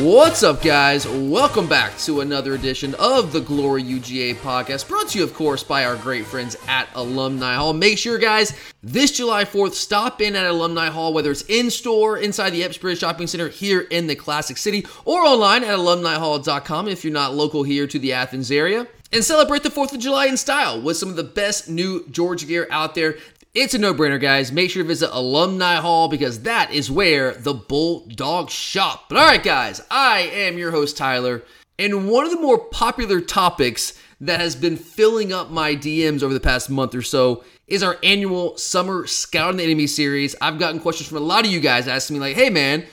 [0.00, 1.08] What's up, guys?
[1.08, 5.64] Welcome back to another edition of the Glory UGA podcast, brought to you, of course,
[5.64, 7.72] by our great friends at Alumni Hall.
[7.72, 12.16] Make sure, guys, this July 4th, stop in at Alumni Hall, whether it's in store,
[12.16, 16.86] inside the Epps Bridge Shopping Center here in the Classic City, or online at alumnihall.com
[16.86, 20.26] if you're not local here to the Athens area and celebrate the 4th of July
[20.26, 23.16] in style with some of the best new Georgia gear out there.
[23.54, 24.52] It's a no brainer, guys.
[24.52, 29.08] Make sure to visit Alumni Hall because that is where the Bulldogs shop.
[29.08, 31.42] But all right, guys, I am your host, Tyler.
[31.78, 36.34] And one of the more popular topics that has been filling up my DMs over
[36.34, 40.36] the past month or so is our annual Summer Scouting the Enemy series.
[40.42, 42.84] I've gotten questions from a lot of you guys asking me, like, hey, man,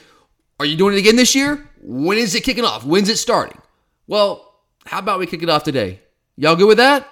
[0.58, 1.68] are you doing it again this year?
[1.82, 2.84] When is it kicking off?
[2.84, 3.60] When's it starting?
[4.06, 4.54] Well,
[4.86, 6.00] how about we kick it off today?
[6.36, 7.08] Y'all good with that?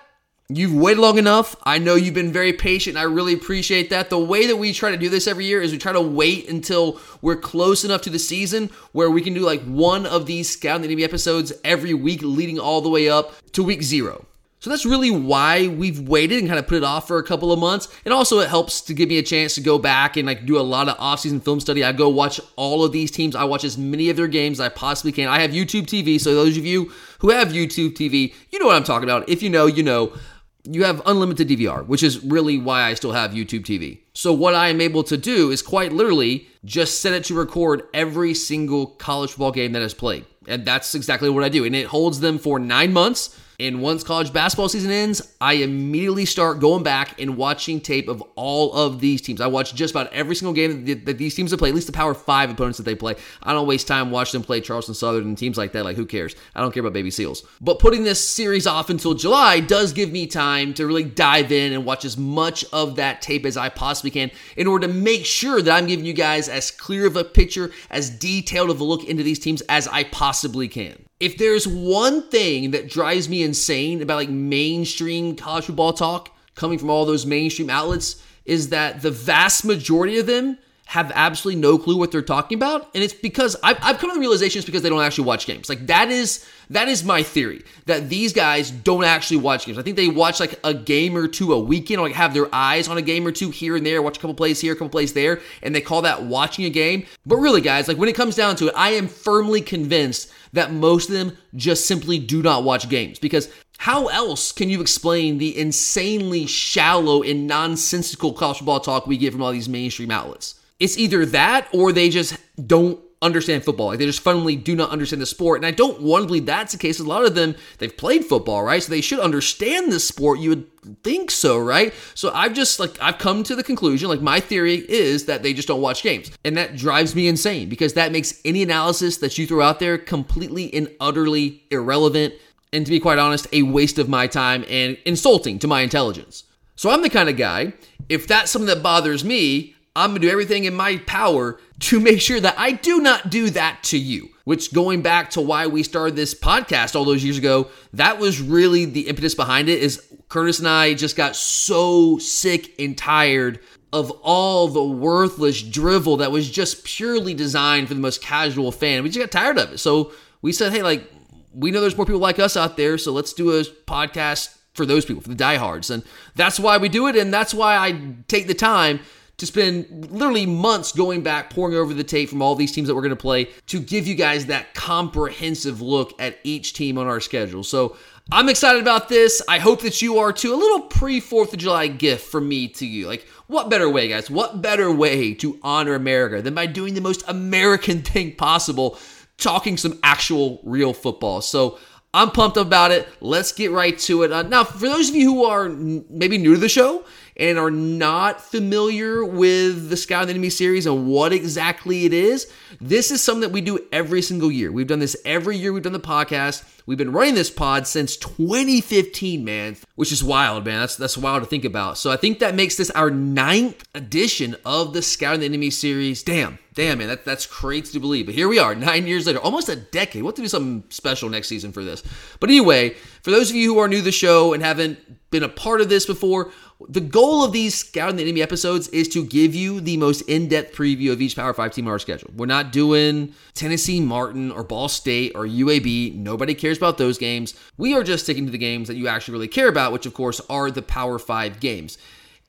[0.51, 1.57] You've waited long enough.
[1.63, 2.99] I know you've been very patient.
[2.99, 4.11] I really appreciate that.
[4.11, 6.51] The way that we try to do this every year is we try to wait
[6.51, 10.51] until we're close enough to the season where we can do like one of these
[10.51, 14.27] Scout the Enemy episodes every week leading all the way up to week zero.
[14.61, 17.51] So that's really why we've waited and kind of put it off for a couple
[17.51, 17.89] of months.
[18.05, 20.59] And also it helps to give me a chance to go back and like do
[20.59, 21.85] a lot of off-season film study.
[21.85, 23.35] I go watch all of these teams.
[23.35, 25.29] I watch as many of their games as I possibly can.
[25.29, 28.77] I have YouTube TV, so those of you who have YouTube TV, you know what
[28.77, 29.29] I'm talking about.
[29.29, 30.15] If you know, you know
[30.65, 34.01] you have unlimited DVR, which is really why I still have YouTube TV.
[34.15, 37.83] So, what I am able to do is quite literally just set it to record
[37.93, 40.25] every single college football game that is played.
[40.49, 41.65] And that's exactly what I do.
[41.65, 43.39] And it holds them for nine months.
[43.65, 48.21] And once college basketball season ends, I immediately start going back and watching tape of
[48.37, 49.41] all of these teams.
[49.41, 51.95] I watch just about every single game that, these teams have played, at least the
[51.95, 53.15] Power Five opponents that they play.
[53.43, 55.85] I don't waste time watching them play Charleston Southern and teams like that.
[55.85, 56.37] Like, who cares?
[56.55, 57.43] I don't care about Baby Seals.
[57.59, 61.73] But putting this series off until July does give me time to really dive in
[61.73, 65.25] and watch as much of that tape as I possibly can in order to make
[65.25, 68.85] sure that I'm giving you guys as clear of a picture, as detailed of a
[68.85, 73.43] look into these teams as I possibly can if there's one thing that drives me
[73.43, 79.03] insane about like mainstream college football talk coming from all those mainstream outlets is that
[79.03, 83.15] the vast majority of them have absolutely no clue what they're talking about and it's
[83.15, 85.69] because I've, I've come to the realization it's because they don't actually watch games.
[85.69, 89.79] Like that is that is my theory that these guys don't actually watch games.
[89.79, 92.55] I think they watch like a game or two a weekend or like have their
[92.55, 94.77] eyes on a game or two here and there watch a couple plays here a
[94.77, 97.07] couple plays there and they call that watching a game.
[97.27, 100.73] But really guys like when it comes down to it i am firmly convinced that
[100.73, 105.39] most of them just simply do not watch games because how else can you explain
[105.39, 110.55] the insanely shallow and nonsensical college football talk we get from all these mainstream outlets?
[110.81, 112.37] It's either that or they just
[112.67, 113.89] don't understand football.
[113.89, 115.59] Like they just fundamentally do not understand the sport.
[115.59, 117.01] And I don't want to believe that's the case.
[117.01, 118.83] A lot of them, they've played football, right?
[118.83, 120.41] So they should understand the sport.
[120.41, 121.95] You would think so, right?
[122.15, 125.55] So I've just like, I've come to the conclusion, like my theory is that they
[125.55, 126.31] just don't watch games.
[126.45, 129.97] And that drives me insane because that makes any analysis that you throw out there
[129.97, 132.35] completely and utterly irrelevant.
[132.75, 136.45] And to be quite honest, a waste of my time and insulting to my intelligence.
[136.77, 137.73] So I'm the kind of guy,
[138.09, 142.01] if that's something that bothers me, I'm going to do everything in my power to
[142.01, 144.31] make sure that I do not do that to you.
[144.45, 148.43] Which, going back to why we started this podcast all those years ago, that was
[148.43, 149.83] really the impetus behind it.
[149.83, 153.61] Is Curtis and I just got so sick and tired
[153.93, 159.03] of all the worthless drivel that was just purely designed for the most casual fan.
[159.03, 159.79] We just got tired of it.
[159.79, 161.09] So we said, hey, like,
[161.55, 164.85] we know there's more people like us out there, so let's do a podcast for
[164.85, 165.89] those people, for the diehards.
[165.89, 166.03] And
[166.35, 168.99] that's why we do it, and that's why I take the time
[169.37, 172.95] to spend literally months going back, pouring over the tape from all these teams that
[172.95, 177.07] we're going to play to give you guys that comprehensive look at each team on
[177.07, 177.65] our schedule.
[177.65, 177.97] So
[178.33, 179.43] I'm excited about this.
[179.49, 180.55] I hope that you are too.
[180.55, 183.07] A little pre 4th of July gift from me to you.
[183.07, 184.31] Like, what better way, guys?
[184.31, 188.99] What better way to honor America than by doing the most American thing possible,
[189.37, 191.43] talking some actual real football?
[191.43, 191.79] So,
[192.15, 193.09] I'm pumped about it.
[193.21, 194.31] Let's get right to it.
[194.31, 197.05] Uh, now, for those of you who are maybe new to the show
[197.37, 202.51] and are not familiar with the Scout Enemy series and what exactly it is,
[202.81, 204.71] this is something that we do every single year.
[204.71, 206.65] We've done this every year we've done the podcast.
[206.87, 210.81] We've been running this pod since 2015, man, which is wild, man.
[210.81, 211.97] That's that's wild to think about.
[211.97, 215.71] So I think that makes this our ninth edition of the Scout and the Enemy
[215.71, 216.23] series.
[216.23, 218.27] Damn, damn, man, that, that's crazy to believe.
[218.27, 220.23] But here we are, nine years later, almost a decade.
[220.23, 222.03] We'll have to do something special next season for this.
[222.39, 222.91] But anyway,
[223.23, 224.99] for those of you who are new to the show and haven't
[225.31, 226.53] been a part of this before,
[226.89, 230.49] the goal of these Scouting the Enemy episodes is to give you the most in
[230.49, 232.31] depth preview of each Power 5 team on our schedule.
[232.37, 236.15] We're not doing Tennessee, Martin, or Ball State, or UAB.
[236.17, 237.55] Nobody cares about those games.
[237.77, 240.15] We are just sticking to the games that you actually really care about, which, of
[240.15, 241.97] course, are the Power 5 games.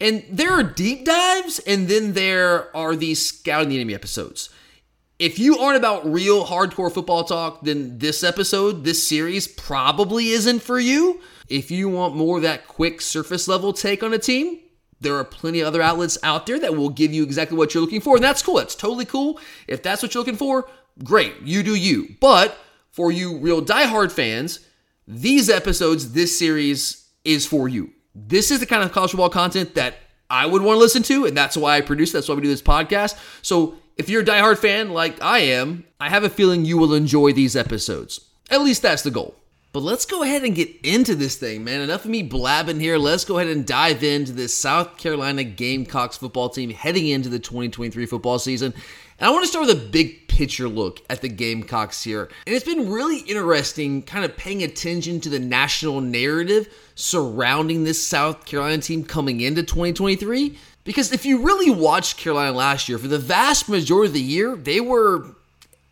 [0.02, 4.50] And there are deep dives, and then there are these Scouting the Enemy episodes.
[5.18, 10.62] If you aren't about real hardcore football talk, then this episode, this series, probably isn't
[10.62, 11.22] for you.
[11.48, 14.60] If you want more of that quick surface level take on a team,
[15.00, 17.82] there are plenty of other outlets out there that will give you exactly what you're
[17.82, 18.16] looking for.
[18.16, 18.56] And that's cool.
[18.56, 19.40] That's totally cool.
[19.68, 20.68] If that's what you're looking for,
[21.04, 21.42] great.
[21.44, 22.16] You do you.
[22.20, 22.58] But
[22.92, 24.62] for you real diehard fans,
[25.08, 27.92] these episodes, this series is for you.
[28.16, 29.96] This is the kind of college football content that
[30.30, 32.12] I would want to listen to, and that's why I produce.
[32.12, 33.20] That's why we do this podcast.
[33.42, 36.94] So if you're a diehard fan like I am, I have a feeling you will
[36.94, 38.22] enjoy these episodes.
[38.50, 39.36] At least that's the goal.
[39.76, 41.82] But let's go ahead and get into this thing, man.
[41.82, 42.98] Enough of me blabbing here.
[42.98, 47.40] Let's go ahead and dive into this South Carolina Gamecocks football team heading into the
[47.40, 48.74] 2023 football season.
[49.20, 52.30] And I want to start with a big picture look at the Gamecocks here.
[52.48, 58.02] And it's been really interesting kind of paying attention to the national narrative surrounding this
[58.02, 60.58] South Carolina team coming into 2023.
[60.86, 64.56] Because if you really watched Carolina last year, for the vast majority of the year,
[64.56, 65.36] they were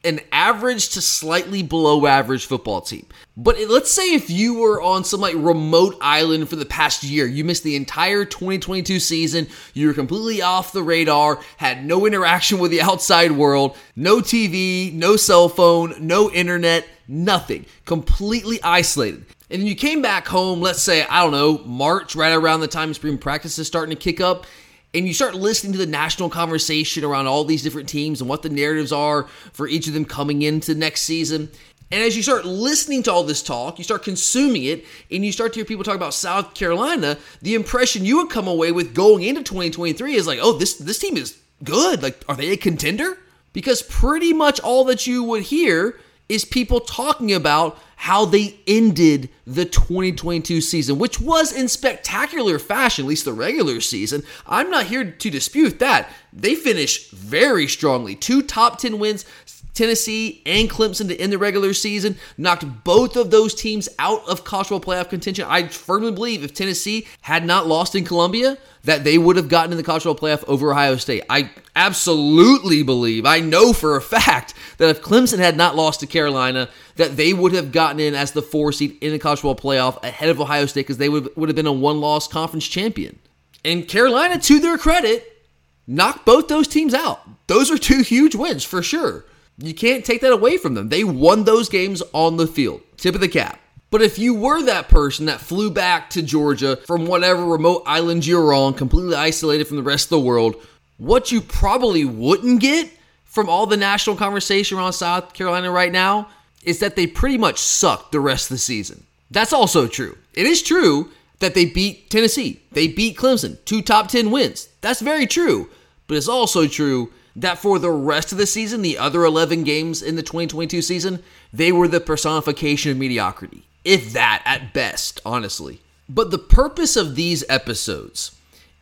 [0.03, 3.05] an average to slightly below average football team.
[3.37, 7.25] But let's say if you were on some like remote island for the past year,
[7.25, 12.59] you missed the entire 2022 season, you were completely off the radar, had no interaction
[12.59, 19.25] with the outside world, no TV, no cell phone, no internet, nothing, completely isolated.
[19.49, 22.67] And then you came back home, let's say, I don't know, March, right around the
[22.67, 24.45] time spring practice is starting to kick up,
[24.93, 28.43] and you start listening to the national conversation around all these different teams and what
[28.43, 31.49] the narratives are for each of them coming into next season.
[31.91, 35.31] And as you start listening to all this talk, you start consuming it, and you
[35.31, 38.95] start to hear people talk about South Carolina, the impression you would come away with
[38.95, 42.01] going into 2023 is like, oh, this this team is good.
[42.01, 43.19] Like, are they a contender?
[43.51, 45.99] Because pretty much all that you would hear
[46.33, 53.05] is people talking about how they ended the 2022 season, which was in spectacular fashion,
[53.05, 54.23] at least the regular season.
[54.45, 56.09] I'm not here to dispute that.
[56.33, 58.15] They finished very strongly.
[58.15, 59.25] Two top 10 wins,
[59.73, 64.43] Tennessee and Clemson to end the regular season, knocked both of those teams out of
[64.43, 65.45] college playoff contention.
[65.47, 69.71] I firmly believe if Tennessee had not lost in Columbia, that they would have gotten
[69.71, 71.23] in the college playoff over Ohio State.
[71.29, 76.07] I absolutely believe, I know for a fact, that if Clemson had not lost to
[76.07, 80.03] Carolina, that they would have gotten in as the four seed in the college playoff
[80.03, 83.17] ahead of Ohio State because they would, would have been a one loss conference champion.
[83.65, 85.45] And Carolina, to their credit,
[85.87, 87.21] knocked both those teams out.
[87.47, 89.25] Those are two huge wins for sure.
[89.57, 90.89] You can't take that away from them.
[90.89, 92.81] They won those games on the field.
[92.97, 93.59] Tip of the cap.
[93.91, 98.25] But if you were that person that flew back to Georgia from whatever remote island
[98.25, 100.55] you're on, completely isolated from the rest of the world,
[100.97, 102.89] what you probably wouldn't get
[103.23, 106.27] from all the national conversation around South Carolina right now
[106.63, 109.05] is that they pretty much sucked the rest of the season.
[109.29, 110.17] That's also true.
[110.33, 114.69] It is true that they beat Tennessee, they beat Clemson, two top 10 wins.
[114.81, 115.69] That's very true.
[116.07, 120.01] But it's also true that for the rest of the season, the other 11 games
[120.01, 123.63] in the 2022 season, they were the personification of mediocrity.
[123.83, 125.81] If that, at best, honestly.
[126.07, 128.35] But the purpose of these episodes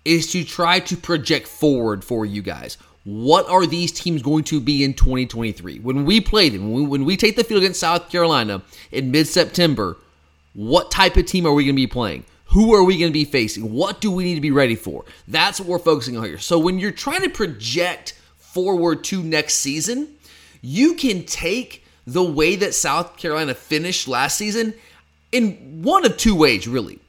[0.03, 2.77] is to try to project forward for you guys.
[3.03, 5.79] What are these teams going to be in 2023?
[5.79, 9.12] When we play them, when we, when we take the field against South Carolina in
[9.12, 9.98] mid September,
[10.53, 12.25] what type of team are we going to be playing?
[12.48, 13.72] Who are we going to be facing?
[13.74, 15.05] What do we need to be ready for?
[15.27, 16.38] That's what we're focusing on here.
[16.38, 18.13] So when you're trying to project
[18.53, 20.15] forward to next season,
[20.62, 24.74] you can take the way that South Carolina finished last season
[25.31, 27.00] in one of two ways, really.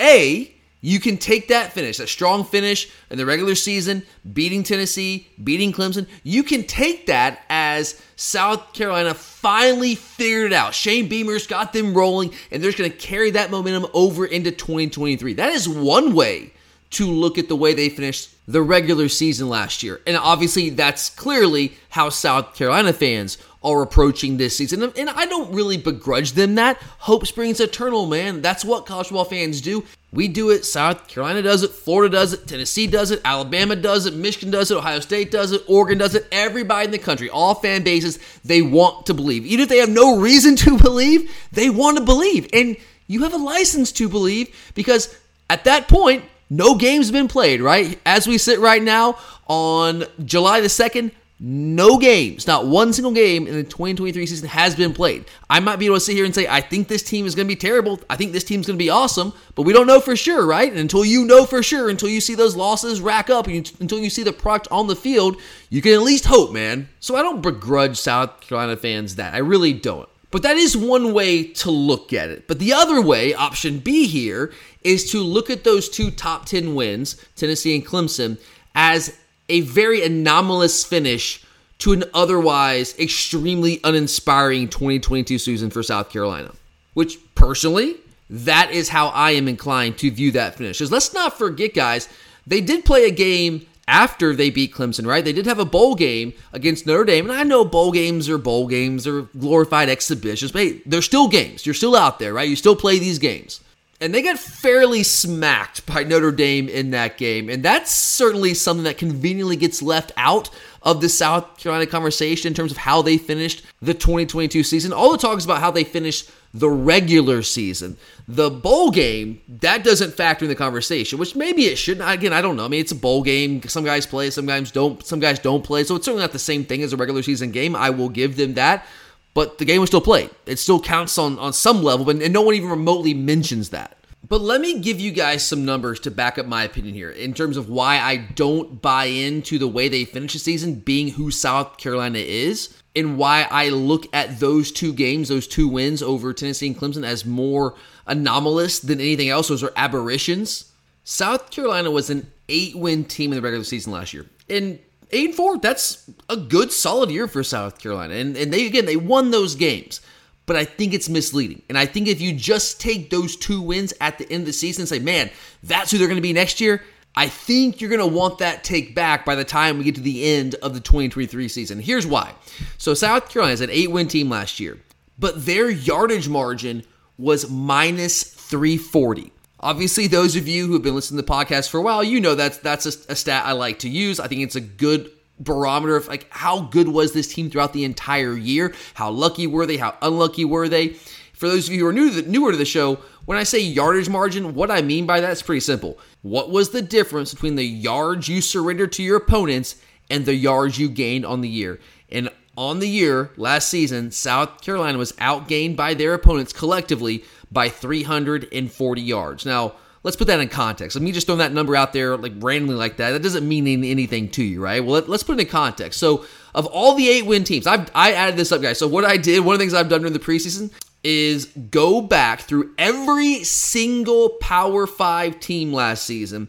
[0.00, 5.26] A, you can take that finish, that strong finish in the regular season, beating Tennessee,
[5.42, 6.06] beating Clemson.
[6.22, 10.74] You can take that as South Carolina finally figured it out.
[10.74, 15.34] Shane Beamer's got them rolling, and they're going to carry that momentum over into 2023.
[15.34, 16.52] That is one way
[16.90, 20.00] to look at the way they finished the regular season last year.
[20.06, 24.82] And obviously, that's clearly how South Carolina fans are approaching this season.
[24.82, 26.80] And I don't really begrudge them that.
[27.00, 28.40] Hope springs eternal, man.
[28.40, 29.84] That's what college football fans do.
[30.12, 30.64] We do it.
[30.64, 31.72] South Carolina does it.
[31.72, 32.46] Florida does it.
[32.46, 33.20] Tennessee does it.
[33.24, 34.14] Alabama does it.
[34.14, 34.76] Michigan does it.
[34.76, 35.62] Ohio State does it.
[35.68, 36.26] Oregon does it.
[36.32, 39.44] Everybody in the country, all fan bases, they want to believe.
[39.44, 42.48] Even if they have no reason to believe, they want to believe.
[42.54, 42.76] And
[43.06, 45.14] you have a license to believe because
[45.50, 47.98] at that point, no game's been played, right?
[48.06, 53.46] As we sit right now on July the 2nd, no games, not one single game
[53.46, 55.24] in the 2023 season has been played.
[55.48, 57.46] I might be able to sit here and say, I think this team is going
[57.46, 58.00] to be terrible.
[58.10, 60.68] I think this team's going to be awesome, but we don't know for sure, right?
[60.68, 64.10] And until you know for sure, until you see those losses rack up, until you
[64.10, 65.36] see the product on the field,
[65.70, 66.88] you can at least hope, man.
[66.98, 69.34] So I don't begrudge South Carolina fans that.
[69.34, 70.08] I really don't.
[70.30, 72.46] But that is one way to look at it.
[72.46, 76.74] But the other way, option B here, is to look at those two top 10
[76.74, 78.38] wins, Tennessee and Clemson,
[78.74, 79.18] as
[79.48, 81.42] a very anomalous finish
[81.78, 86.52] to an otherwise extremely uninspiring 2022 season for South Carolina.
[86.94, 87.96] Which, personally,
[88.28, 90.78] that is how I am inclined to view that finish.
[90.78, 92.08] Because let's not forget, guys,
[92.46, 95.24] they did play a game after they beat Clemson, right?
[95.24, 97.28] They did have a bowl game against Notre Dame.
[97.28, 101.26] And I know bowl games are bowl games, or glorified exhibitions, but hey, they're still
[101.26, 101.66] games.
[101.66, 102.48] You're still out there, right?
[102.48, 103.60] You still play these games.
[104.00, 107.48] And they got fairly smacked by Notre Dame in that game.
[107.48, 110.50] And that's certainly something that conveniently gets left out
[110.82, 114.92] of the South Carolina conversation in terms of how they finished the 2022 season.
[114.92, 117.96] All the talk is about how they finished the regular season.
[118.26, 122.08] The bowl game, that doesn't factor in the conversation, which maybe it shouldn't.
[122.08, 122.64] Again, I don't know.
[122.64, 123.62] I mean, it's a bowl game.
[123.64, 125.84] Some guys play, some guys don't, some guys don't play.
[125.84, 127.76] So it's certainly not the same thing as a regular season game.
[127.76, 128.86] I will give them that
[129.34, 130.30] but the game was still played.
[130.46, 133.96] It still counts on, on some level, but, and no one even remotely mentions that.
[134.26, 137.34] But let me give you guys some numbers to back up my opinion here in
[137.34, 141.30] terms of why I don't buy into the way they finish the season being who
[141.30, 146.32] South Carolina is, and why I look at those two games, those two wins over
[146.32, 149.48] Tennessee and Clemson, as more anomalous than anything else.
[149.48, 150.72] Those are aberrations.
[151.04, 154.26] South Carolina was an eight win team in the regular season last year.
[154.50, 154.78] And
[155.10, 158.14] eight and four, that's a good solid year for South Carolina.
[158.14, 160.00] And and they again they won those games.
[160.48, 161.60] But I think it's misleading.
[161.68, 164.52] And I think if you just take those two wins at the end of the
[164.54, 165.30] season and say, man,
[165.62, 166.82] that's who they're going to be next year,
[167.14, 170.00] I think you're going to want that take back by the time we get to
[170.00, 171.80] the end of the 2023 season.
[171.80, 172.34] Here's why.
[172.78, 174.78] So South Carolina is an eight win team last year,
[175.18, 176.82] but their yardage margin
[177.18, 179.32] was minus 340.
[179.60, 182.20] Obviously, those of you who have been listening to the podcast for a while, you
[182.20, 184.20] know that's that's a, a stat I like to use.
[184.20, 187.84] I think it's a good barometer of like how good was this team throughout the
[187.84, 188.74] entire year?
[188.94, 189.76] How lucky were they?
[189.76, 190.96] How unlucky were they?
[191.32, 193.44] For those of you who are new to the, newer to the show, when I
[193.44, 195.98] say yardage margin, what I mean by that is pretty simple.
[196.22, 199.76] What was the difference between the yards you surrendered to your opponents
[200.10, 201.78] and the yards you gained on the year?
[202.10, 207.68] And on the year, last season, South Carolina was outgained by their opponents collectively by
[207.68, 209.46] 340 yards.
[209.46, 210.96] Now, let's put that in context.
[210.96, 213.12] Let me just throw that number out there like randomly like that.
[213.12, 214.84] That doesn't mean anything to you, right?
[214.84, 215.98] Well, let, us put it in context.
[215.98, 216.24] So,
[216.54, 218.78] of all the eight win teams, I've I added this up, guys.
[218.78, 220.70] So, what I did, one of the things I've done during the preseason
[221.04, 226.48] is go back through every single Power Five team last season,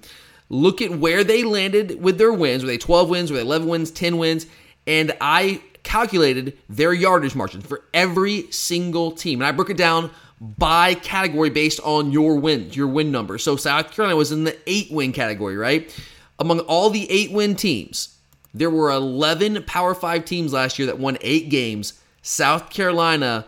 [0.50, 2.64] look at where they landed with their wins.
[2.64, 3.32] Were they 12 wins?
[3.32, 3.92] Were they 11 wins?
[3.92, 4.46] 10 wins?
[4.88, 9.42] And I calculated their yardage margin for every single team.
[9.42, 13.38] And I broke it down by category based on your wins, your win number.
[13.38, 15.94] So South Carolina was in the eight win category, right?
[16.38, 18.18] Among all the eight win teams,
[18.54, 22.00] there were 11 Power Five teams last year that won eight games.
[22.22, 23.46] South Carolina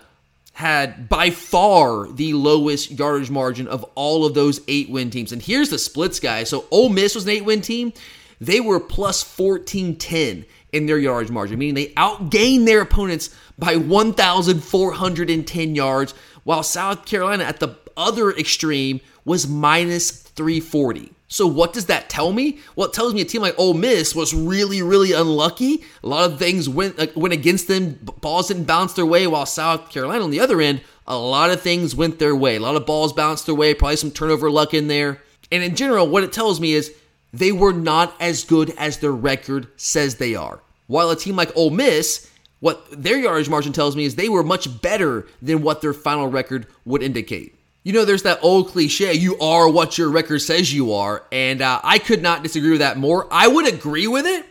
[0.53, 5.31] had by far the lowest yardage margin of all of those eight win teams.
[5.31, 6.49] And here's the splits, guys.
[6.49, 7.93] So Ole Miss was an eight win team.
[8.41, 13.29] They were plus 1410 in their yardage margin, meaning they outgained their opponents
[13.59, 21.11] by 1,410 yards while South Carolina at the other extreme was minus 340.
[21.27, 22.59] So what does that tell me?
[22.75, 25.83] Well, it tells me a team like Ole Miss was really, really unlucky.
[26.03, 27.99] A lot of things went uh, went against them.
[28.19, 29.27] Balls didn't bounce their way.
[29.27, 32.57] While South Carolina on the other end, a lot of things went their way.
[32.57, 33.73] A lot of balls bounced their way.
[33.73, 35.21] Probably some turnover luck in there.
[35.51, 36.93] And in general, what it tells me is
[37.31, 40.59] they were not as good as their record says they are.
[40.87, 42.29] While a team like Ole Miss
[42.61, 46.27] what their yardage margin tells me is they were much better than what their final
[46.27, 47.55] record would indicate.
[47.83, 51.23] You know, there's that old cliche, you are what your record says you are.
[51.31, 53.27] And uh, I could not disagree with that more.
[53.31, 54.45] I would agree with it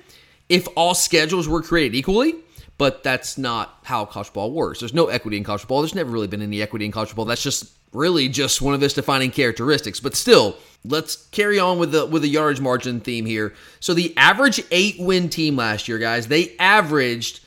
[0.49, 2.35] if all schedules were created equally,
[2.77, 4.81] but that's not how college football works.
[4.81, 5.83] There's no equity in college football.
[5.83, 7.27] There's never really been any equity in college football.
[7.27, 10.01] That's just really just one of its defining characteristics.
[10.01, 13.55] But still, let's carry on with the with the yardage margin theme here.
[13.79, 17.41] So the average eight win team last year, guys, they averaged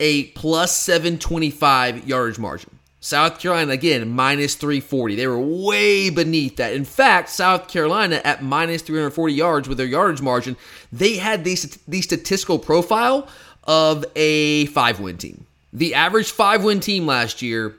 [0.00, 2.70] a plus 725 yardage margin.
[3.02, 5.14] South Carolina, again, minus 340.
[5.14, 6.74] They were way beneath that.
[6.74, 10.56] In fact, South Carolina at minus 340 yards with their yardage margin,
[10.92, 11.56] they had the,
[11.88, 13.26] the statistical profile
[13.64, 15.46] of a five win team.
[15.72, 17.76] The average five win team last year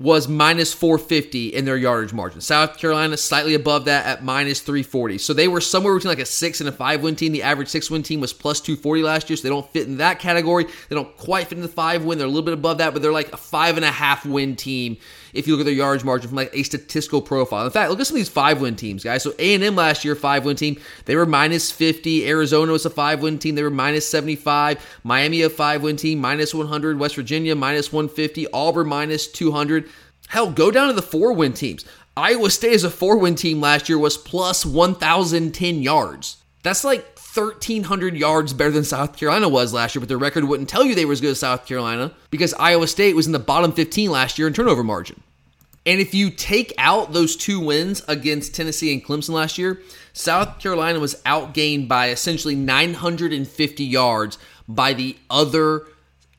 [0.00, 2.40] was minus 450 in their yardage margin.
[2.40, 5.18] South Carolina slightly above that at minus 340.
[5.18, 7.32] So they were somewhere between like a six and a five win team.
[7.32, 9.98] The average six win team was plus 240 last year, so they don't fit in
[9.98, 10.64] that category.
[10.88, 12.16] They don't quite fit in the five win.
[12.16, 14.56] They're a little bit above that, but they're like a five and a half win
[14.56, 14.96] team
[15.32, 17.64] if you look at their yards margin from like a statistical profile.
[17.64, 19.22] In fact, look at some of these five win teams, guys.
[19.22, 22.28] So A&M last year, five win team, they were minus 50.
[22.28, 25.00] Arizona was a five win team, they were minus 75.
[25.04, 26.98] Miami a five win team, minus 100.
[26.98, 28.46] West Virginia minus 150.
[28.52, 29.88] Auburn minus 200.
[30.28, 31.84] Hell, go down to the four win teams.
[32.16, 36.36] Iowa State as a four win team last year was plus 1,010 yards.
[36.62, 40.68] That's like 1,300 yards better than South Carolina was last year, but their record wouldn't
[40.68, 43.38] tell you they were as good as South Carolina because Iowa State was in the
[43.38, 45.22] bottom 15 last year in turnover margin.
[45.86, 49.80] And if you take out those two wins against Tennessee and Clemson last year,
[50.12, 55.86] South Carolina was outgained by essentially 950 yards by the other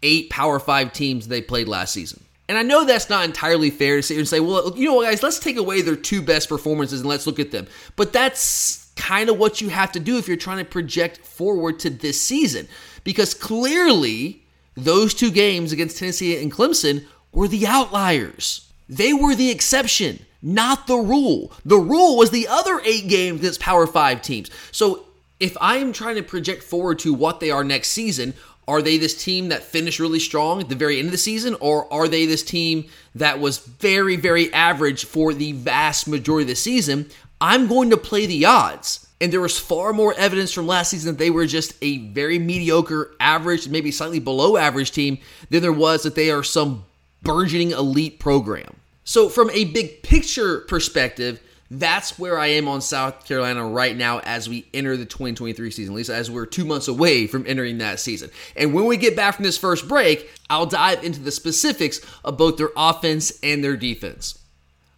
[0.03, 2.23] eight Power Five teams they played last season.
[2.49, 4.95] And I know that's not entirely fair to sit here and say, well, you know
[4.95, 7.65] what, guys, let's take away their two best performances and let's look at them.
[7.95, 11.79] But that's kind of what you have to do if you're trying to project forward
[11.79, 12.67] to this season.
[13.03, 14.43] Because clearly,
[14.75, 18.71] those two games against Tennessee and Clemson were the outliers.
[18.87, 21.53] They were the exception, not the rule.
[21.65, 24.51] The rule was the other eight games against Power Five teams.
[24.71, 25.05] So
[25.39, 28.33] if I am trying to project forward to what they are next season,
[28.67, 31.55] are they this team that finished really strong at the very end of the season,
[31.59, 36.49] or are they this team that was very, very average for the vast majority of
[36.49, 37.09] the season?
[37.41, 39.07] I'm going to play the odds.
[39.19, 42.39] And there was far more evidence from last season that they were just a very
[42.39, 45.17] mediocre, average, maybe slightly below average team
[45.49, 46.85] than there was that they are some
[47.21, 48.77] burgeoning elite program.
[49.03, 54.19] So, from a big picture perspective, that's where I am on South Carolina right now
[54.19, 57.77] as we enter the 2023 season, at least as we're two months away from entering
[57.77, 58.29] that season.
[58.55, 62.37] And when we get back from this first break, I'll dive into the specifics of
[62.37, 64.40] both their offense and their defense.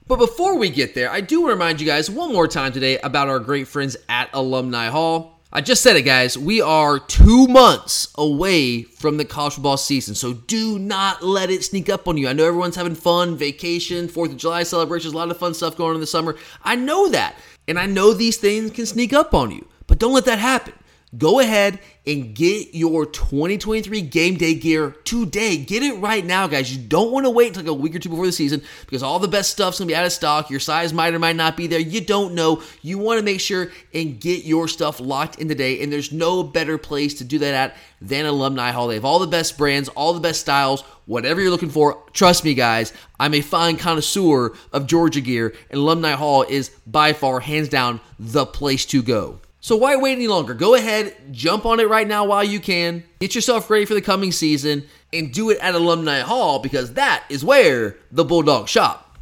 [0.06, 2.74] But before we get there, I do want to remind you guys one more time
[2.74, 5.40] today about our great friends at Alumni Hall.
[5.52, 6.38] I just said it, guys.
[6.38, 11.64] We are two months away from the college football season, so do not let it
[11.64, 12.28] sneak up on you.
[12.28, 15.78] I know everyone's having fun, vacation, 4th of July celebrations, a lot of fun stuff
[15.78, 16.36] going on in the summer.
[16.64, 17.36] I know that.
[17.70, 20.74] And I know these things can sneak up on you, but don't let that happen.
[21.18, 25.58] Go ahead and get your 2023 game day gear today.
[25.58, 26.76] Get it right now, guys.
[26.76, 29.04] You don't want to wait until like a week or two before the season because
[29.04, 30.50] all the best stuff's going to be out of stock.
[30.50, 31.80] Your size might or might not be there.
[31.80, 32.62] You don't know.
[32.82, 35.82] You want to make sure and get your stuff locked in today.
[35.82, 38.88] And there's no better place to do that at than Alumni Hall.
[38.88, 42.04] They have all the best brands, all the best styles, whatever you're looking for.
[42.12, 47.14] Trust me, guys, I'm a fine connoisseur of Georgia gear, and Alumni Hall is by
[47.14, 49.40] far, hands down, the place to go.
[49.64, 50.54] So why wait any longer?
[50.54, 53.02] Go ahead, jump on it right now while you can.
[53.20, 57.24] Get yourself ready for the coming season and do it at Alumni Hall because that
[57.30, 59.18] is where the Bulldog shop.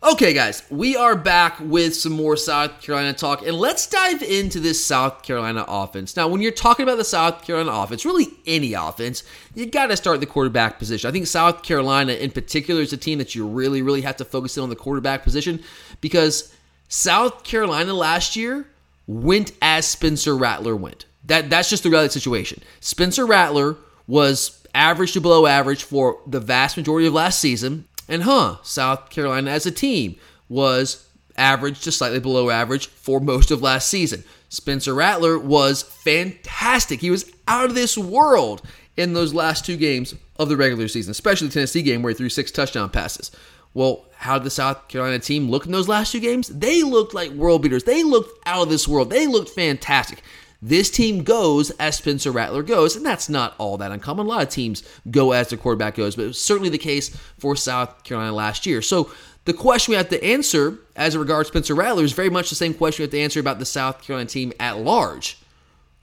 [0.00, 4.60] Okay, guys, we are back with some more South Carolina talk, and let's dive into
[4.60, 6.16] this South Carolina offense.
[6.16, 9.24] Now, when you're talking about the South Carolina offense, really any offense,
[9.56, 11.08] you got to start the quarterback position.
[11.08, 14.24] I think South Carolina, in particular, is a team that you really, really have to
[14.24, 15.64] focus in on the quarterback position
[16.00, 16.54] because
[16.88, 18.66] South Carolina last year
[19.10, 21.04] went as Spencer Rattler went.
[21.24, 22.62] That that's just the reality the situation.
[22.78, 28.22] Spencer Rattler was average to below average for the vast majority of last season, and
[28.22, 30.14] huh, South Carolina as a team
[30.48, 34.22] was average to slightly below average for most of last season.
[34.48, 37.00] Spencer Rattler was fantastic.
[37.00, 38.62] He was out of this world
[38.96, 42.16] in those last two games of the regular season, especially the Tennessee game where he
[42.16, 43.30] threw six touchdown passes.
[43.72, 46.48] Well, how did the South Carolina team look in those last two games?
[46.48, 47.84] They looked like world beaters.
[47.84, 49.10] They looked out of this world.
[49.10, 50.22] They looked fantastic.
[50.62, 54.26] This team goes as Spencer Rattler goes, and that's not all that uncommon.
[54.26, 57.08] A lot of teams go as their quarterback goes, but it was certainly the case
[57.38, 58.82] for South Carolina last year.
[58.82, 59.10] So
[59.46, 62.56] the question we have to answer as it regards Spencer Rattler is very much the
[62.56, 65.38] same question we have to answer about the South Carolina team at large.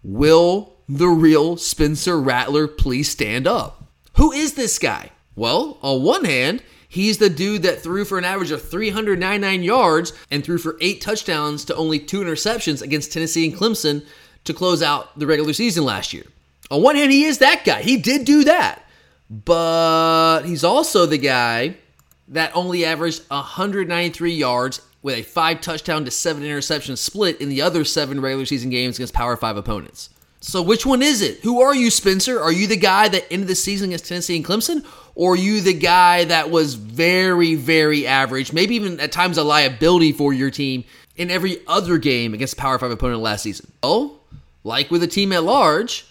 [0.04, 3.84] Will the real Spencer Rattler please stand up?
[4.16, 5.12] Who is this guy?
[5.36, 10.14] Well, on one hand, He's the dude that threw for an average of 399 yards
[10.32, 14.06] and threw for eight touchdowns to only two interceptions against Tennessee and Clemson
[14.46, 16.24] to close out the regular season last year.
[16.72, 17.82] On one hand, he is that guy.
[17.82, 18.84] He did do that.
[19.30, 21.76] But he's also the guy
[22.30, 27.62] that only averaged 193 yards with a five touchdown to seven interception split in the
[27.62, 30.10] other seven regular season games against Power Five opponents.
[30.40, 31.40] So which one is it?
[31.42, 32.40] Who are you, Spencer?
[32.40, 34.86] Are you the guy that ended the season against Tennessee and Clemson?
[35.18, 40.12] Or you the guy that was very, very average, maybe even at times a liability
[40.12, 40.84] for your team
[41.16, 43.72] in every other game against a Power 5 opponent last season?
[43.82, 44.20] Oh,
[44.64, 46.06] like with a team at large,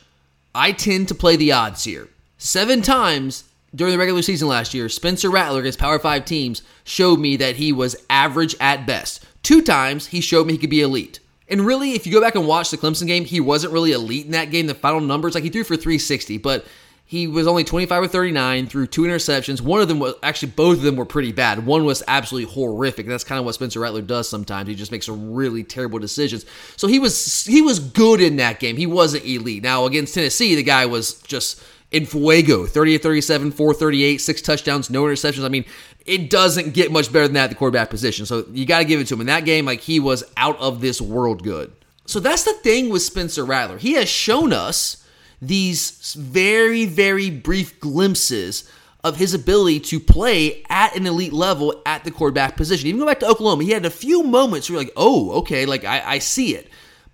[0.57, 2.09] I tend to play the odds here.
[2.37, 3.45] Seven times
[3.77, 7.55] during the regular season last year, Spencer Rattler against Power 5 teams showed me that
[7.55, 9.25] he was average at best.
[9.45, 11.21] Two times he showed me he could be elite.
[11.49, 14.27] And really, if you go back and watch the Clemson game, he wasn't really elite
[14.27, 14.67] in that game.
[14.67, 16.67] The final numbers, like he threw for 360, but
[17.09, 19.61] he was only 25 or 39, threw two interceptions.
[19.61, 21.65] One of them was actually both of them were pretty bad.
[21.65, 23.07] One was absolutely horrific.
[23.07, 24.69] That's kind of what Spencer Rattler does sometimes.
[24.69, 26.45] He just makes some really terrible decisions.
[26.77, 28.77] So he was he was good in that game.
[28.77, 29.63] He wasn't elite.
[29.63, 35.05] Now against Tennessee, the guy was just in fuego 30 37, 438, six touchdowns, no
[35.05, 35.45] interceptions.
[35.45, 35.65] I mean,
[36.07, 38.27] it doesn't get much better than that at the quarterback position.
[38.27, 39.21] So you got to give it to him.
[39.21, 41.71] In that game, like he was out of this world good.
[42.07, 43.79] So that's the thing with Spencer Rattler.
[43.79, 45.05] He has shown us
[45.41, 48.69] these very, very brief glimpses
[49.05, 52.89] of his ability to play at an elite level at the quarterback position.
[52.89, 55.65] Even go back to Oklahoma, he had a few moments where you're like, oh, okay,
[55.65, 56.69] like I, I see it.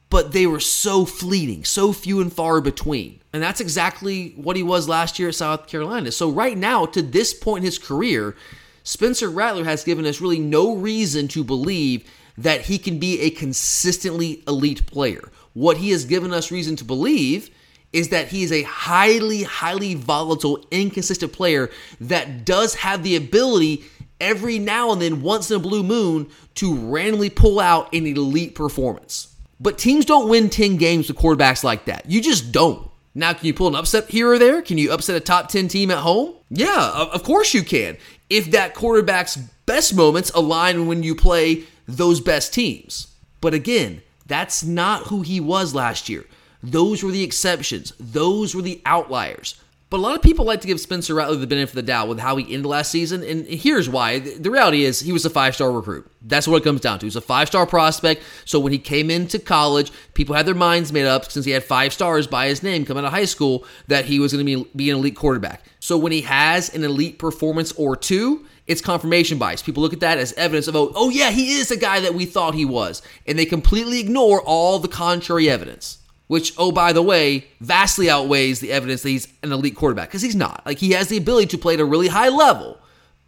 [0.08, 3.20] But they were so fleeting, so few and far between.
[3.32, 6.12] And that's exactly what he was last year at South Carolina.
[6.12, 8.36] So, right now, to this point in his career,
[8.84, 13.30] Spencer Rattler has given us really no reason to believe that he can be a
[13.30, 15.30] consistently elite player.
[15.54, 17.50] What he has given us reason to believe
[17.92, 23.84] is that he is a highly, highly volatile, inconsistent player that does have the ability
[24.20, 28.54] every now and then, once in a blue moon, to randomly pull out an elite
[28.54, 29.34] performance.
[29.60, 32.08] But teams don't win 10 games with quarterbacks like that.
[32.08, 32.88] You just don't.
[33.14, 34.62] Now, can you pull an upset here or there?
[34.62, 36.34] Can you upset a top 10 team at home?
[36.50, 37.98] Yeah, of course you can.
[38.30, 43.08] If that quarterback's best moments align when you play those best teams.
[43.40, 46.24] But again, that's not who he was last year.
[46.62, 49.56] Those were the exceptions, those were the outliers.
[49.92, 52.08] But a lot of people like to give Spencer Rattler the benefit of the doubt
[52.08, 54.20] with how he ended last season, and here's why.
[54.20, 56.10] The reality is he was a five-star recruit.
[56.22, 57.04] That's what it comes down to.
[57.04, 58.22] He's a five-star prospect.
[58.46, 61.62] So when he came into college, people had their minds made up since he had
[61.62, 64.64] five stars by his name coming out of high school that he was going to
[64.64, 65.62] be, be an elite quarterback.
[65.78, 69.60] So when he has an elite performance or two, it's confirmation bias.
[69.60, 72.14] People look at that as evidence of, oh, oh yeah, he is the guy that
[72.14, 73.02] we thought he was.
[73.26, 75.98] And they completely ignore all the contrary evidence
[76.32, 80.22] which, oh, by the way, vastly outweighs the evidence that he's an elite quarterback because
[80.22, 80.62] he's not.
[80.64, 82.78] Like, he has the ability to play at a really high level,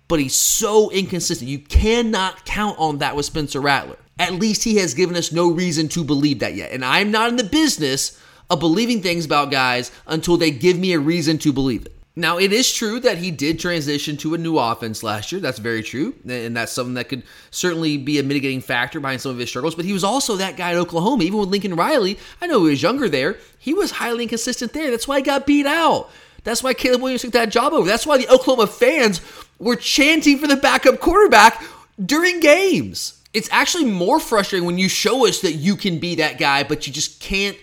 [0.09, 1.51] but he's so inconsistent.
[1.51, 3.99] You cannot count on that with Spencer Rattler.
[4.19, 6.71] At least he has given us no reason to believe that yet.
[6.71, 10.95] And I'm not in the business of believing things about guys until they give me
[10.95, 11.95] a reason to believe it.
[12.17, 15.41] Now, it is true that he did transition to a new offense last year.
[15.41, 16.15] That's very true.
[16.29, 19.75] And that's something that could certainly be a mitigating factor behind some of his struggles.
[19.75, 21.25] But he was also that guy at Oklahoma.
[21.25, 23.39] Even with Lincoln Riley, I know he was younger there.
[23.59, 24.93] He was highly inconsistent there.
[24.93, 26.09] That's why he got beat out.
[26.45, 27.89] That's why Caleb Williams took that job over.
[27.89, 29.21] That's why the Oklahoma fans
[29.59, 31.65] were chanting for the backup quarterback
[32.05, 33.21] during games.
[33.33, 36.87] It's actually more frustrating when you show us that you can be that guy, but
[36.87, 37.57] you just can't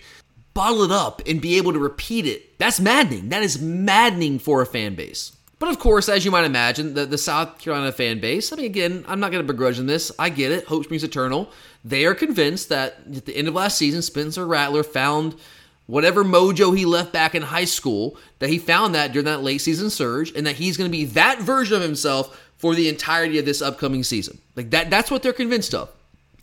[0.54, 2.58] bottle it up and be able to repeat it.
[2.58, 3.30] That's maddening.
[3.30, 5.36] That is maddening for a fan base.
[5.58, 8.66] But of course, as you might imagine, the, the South Carolina fan base, I mean,
[8.66, 10.10] again, I'm not going to begrudge them this.
[10.18, 10.64] I get it.
[10.64, 11.50] Hope springs eternal.
[11.84, 15.36] They are convinced that at the end of last season, Spencer Rattler found
[15.86, 19.58] whatever mojo he left back in high school, that he found that during that late
[19.58, 23.38] season surge, and that he's going to be that version of himself for the entirety
[23.38, 24.38] of this upcoming season.
[24.56, 25.90] Like that, that's what they're convinced of.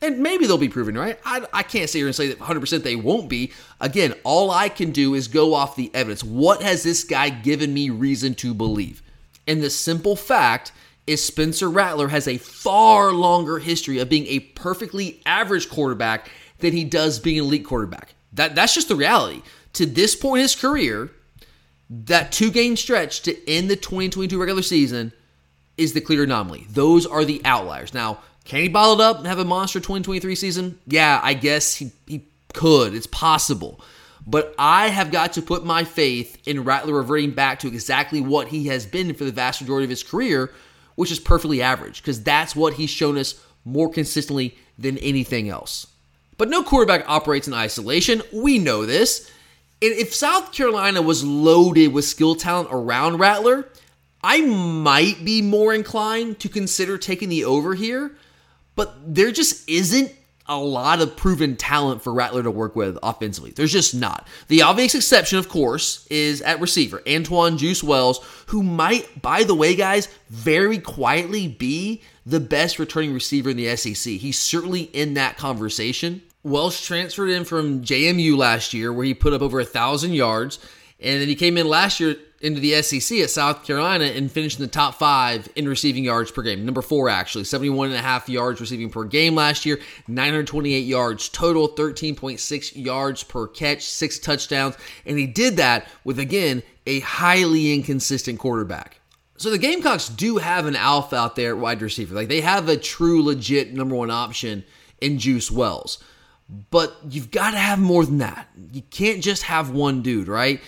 [0.01, 1.19] And maybe they'll be proven right.
[1.25, 3.51] I, I can't sit here and say that 100% they won't be.
[3.81, 6.23] Again, all I can do is go off the evidence.
[6.23, 9.01] What has this guy given me reason to believe?
[9.45, 10.71] And the simple fact
[11.05, 16.71] is Spencer Rattler has a far longer history of being a perfectly average quarterback than
[16.71, 18.13] he does being an elite quarterback.
[18.33, 19.41] That, that's just the reality.
[19.73, 21.11] To this point in his career,
[21.89, 25.11] that two game stretch to end the 2022 regular season
[25.77, 26.67] is the clear anomaly.
[26.69, 27.93] Those are the outliers.
[27.93, 30.79] Now, can he bottle it up and have a monster 2023 season?
[30.87, 32.95] Yeah, I guess he, he could.
[32.95, 33.79] It's possible.
[34.25, 38.47] But I have got to put my faith in Rattler reverting back to exactly what
[38.47, 40.51] he has been for the vast majority of his career,
[40.95, 45.85] which is perfectly average, because that's what he's shown us more consistently than anything else.
[46.39, 48.23] But no quarterback operates in isolation.
[48.33, 49.29] We know this.
[49.79, 53.67] If South Carolina was loaded with skill talent around Rattler,
[54.23, 58.15] I might be more inclined to consider taking the over here
[58.79, 60.09] but there just isn't
[60.45, 63.51] a lot of proven talent for Rattler to work with offensively.
[63.51, 64.25] There's just not.
[64.47, 69.53] The obvious exception, of course, is at receiver, Antwane Juice Wells, who might, by the
[69.53, 74.13] way, guys, very quietly be the best returning receiver in the SEC.
[74.13, 76.21] He's certainly in that conversation.
[76.43, 80.57] Wells transferred in from JMU last year, where he put up over a thousand yards,
[81.01, 84.59] and then he came in last year into the SEC at South Carolina and finished
[84.59, 86.65] in the top five in receiving yards per game.
[86.65, 91.29] Number four, actually, 71 and a half yards receiving per game last year, 928 yards
[91.29, 97.73] total, 13.6 yards per catch, six touchdowns, and he did that with again a highly
[97.73, 98.99] inconsistent quarterback.
[99.37, 102.13] So the Gamecocks do have an alpha out there wide receiver.
[102.13, 104.65] Like they have a true legit number one option
[104.99, 106.03] in Juice Wells.
[106.71, 108.49] But you've got to have more than that.
[108.73, 110.59] You can't just have one dude, right?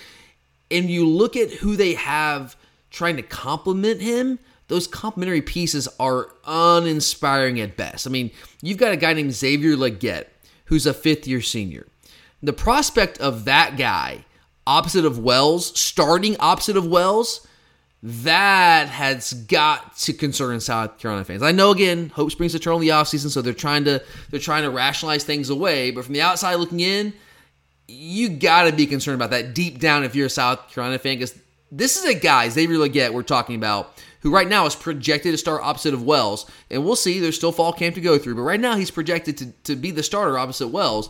[0.72, 2.56] And you look at who they have
[2.90, 8.08] trying to complement him, those complementary pieces are uninspiring at best.
[8.08, 8.32] I mean,
[8.62, 10.28] you've got a guy named Xavier Legette,
[10.66, 11.88] who's a fifth year senior.
[12.42, 14.26] The prospect of that guy
[14.66, 17.46] opposite of Wells, starting opposite of Wells,
[18.04, 21.44] that has got to concern South Carolina fans.
[21.44, 24.64] I know again, hope springs eternal in the offseason, so they're trying to they're trying
[24.64, 25.92] to rationalize things away.
[25.92, 27.14] But from the outside looking in,
[27.92, 31.16] you got to be concerned about that deep down if you're a South Carolina fan,
[31.16, 31.38] because
[31.72, 35.38] this is a guy Xavier Legette we're talking about, who right now is projected to
[35.38, 37.20] start opposite of Wells, and we'll see.
[37.20, 39.92] There's still fall camp to go through, but right now he's projected to to be
[39.92, 41.10] the starter opposite Wells,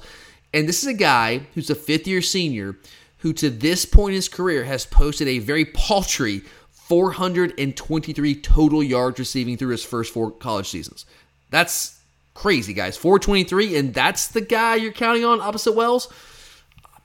[0.54, 2.76] and this is a guy who's a fifth year senior
[3.20, 6.42] who to this point in his career has posted a very paltry
[6.72, 11.06] 423 total yards receiving through his first four college seasons.
[11.50, 12.00] That's
[12.34, 12.98] crazy, guys.
[12.98, 16.12] 423, and that's the guy you're counting on opposite Wells?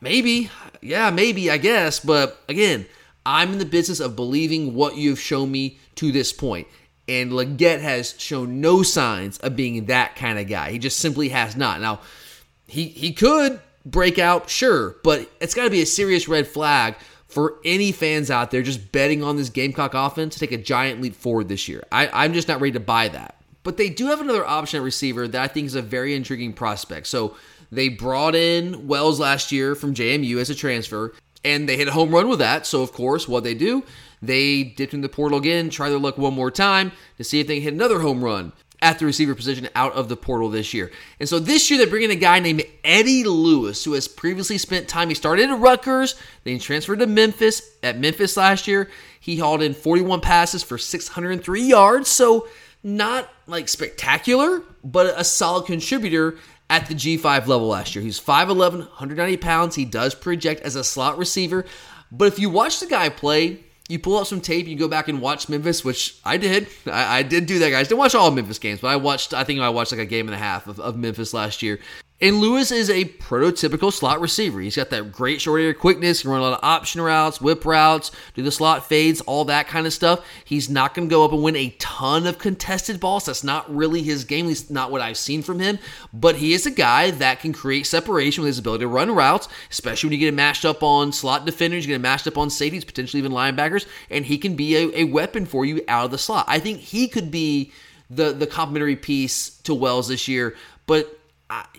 [0.01, 0.51] Maybe.
[0.81, 2.01] Yeah, maybe, I guess.
[2.01, 2.87] But again,
[3.25, 6.69] I'm in the business of believing what you've shown me to this point.
[7.09, 10.73] And Legette has shown no signs of being that kind of guy.
[10.73, 11.81] He just simply has not.
[11.81, 12.01] Now,
[12.67, 16.97] he he could break out, sure, but it's got to be a serious red flag
[17.29, 21.01] for any fans out there just betting on this Gamecock offense to take a giant
[21.01, 21.85] leap forward this year.
[21.93, 23.37] I, I'm just not ready to buy that.
[23.63, 26.53] But they do have another option at receiver that I think is a very intriguing
[26.53, 27.09] prospect.
[27.09, 27.37] So
[27.71, 31.93] they brought in Wells last year from JMU as a transfer, and they hit a
[31.93, 32.67] home run with that.
[32.67, 33.85] So, of course, what they do,
[34.23, 37.47] they dipped in the portal again, try their luck one more time to see if
[37.47, 38.53] they can hit another home run
[38.83, 40.91] at the receiver position out of the portal this year.
[41.19, 44.89] And so this year they're bringing a guy named Eddie Lewis, who has previously spent
[44.89, 45.09] time.
[45.09, 47.63] He started at Rutgers, then he transferred to Memphis.
[47.83, 52.09] At Memphis last year, he hauled in 41 passes for 603 yards.
[52.09, 52.49] So
[52.83, 56.37] not like spectacular, but a solid contributor
[56.69, 58.03] at the G5 level last year.
[58.03, 59.75] He's 5'11, 190 pounds.
[59.75, 61.65] He does project as a slot receiver.
[62.11, 65.09] But if you watch the guy play, you pull up some tape, you go back
[65.09, 66.69] and watch Memphis, which I did.
[66.87, 67.89] I, I did do that, guys.
[67.89, 69.33] Didn't watch all Memphis games, but I watched.
[69.33, 71.79] I think I watched like a game and a half of, of Memphis last year.
[72.19, 74.61] And Lewis is a prototypical slot receiver.
[74.61, 76.21] He's got that great short area quickness.
[76.21, 79.45] He can run a lot of option routes, whip routes, do the slot fades, all
[79.47, 80.25] that kind of stuff.
[80.43, 83.27] He's not going to go up and win a ton of contested balls.
[83.27, 85.79] That's not really his game, at least not what I've seen from him.
[86.11, 89.49] But he is a guy that can create separation with his ability to run routes,
[89.71, 92.39] especially when you get him matched up on slot defenders, you get him matched up
[92.39, 96.07] on safeties, potentially even linebackers, and he can be a, a weapon for you out
[96.07, 96.47] of the slot.
[96.49, 97.73] I think he could be
[98.09, 100.57] the the complementary piece to Wells this year.
[100.87, 101.16] But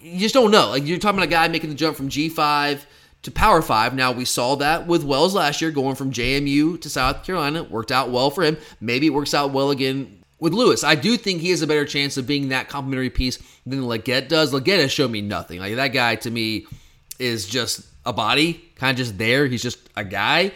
[0.01, 0.69] you just don't know.
[0.69, 2.81] Like you're talking about a guy making the jump from G5
[3.23, 3.93] to Power 5.
[3.93, 7.63] Now we saw that with Wells last year going from JMU to South Carolina.
[7.63, 8.57] Worked out well for him.
[8.79, 10.83] Maybe it works out well again with Lewis.
[10.83, 14.29] I do think he has a better chance of being that complimentary piece than Legette
[14.29, 14.53] does.
[14.53, 15.59] Legette has shown me nothing.
[15.59, 16.67] Like that guy to me
[17.19, 19.47] is just a body, kind of just there.
[19.47, 20.51] He's just a guy.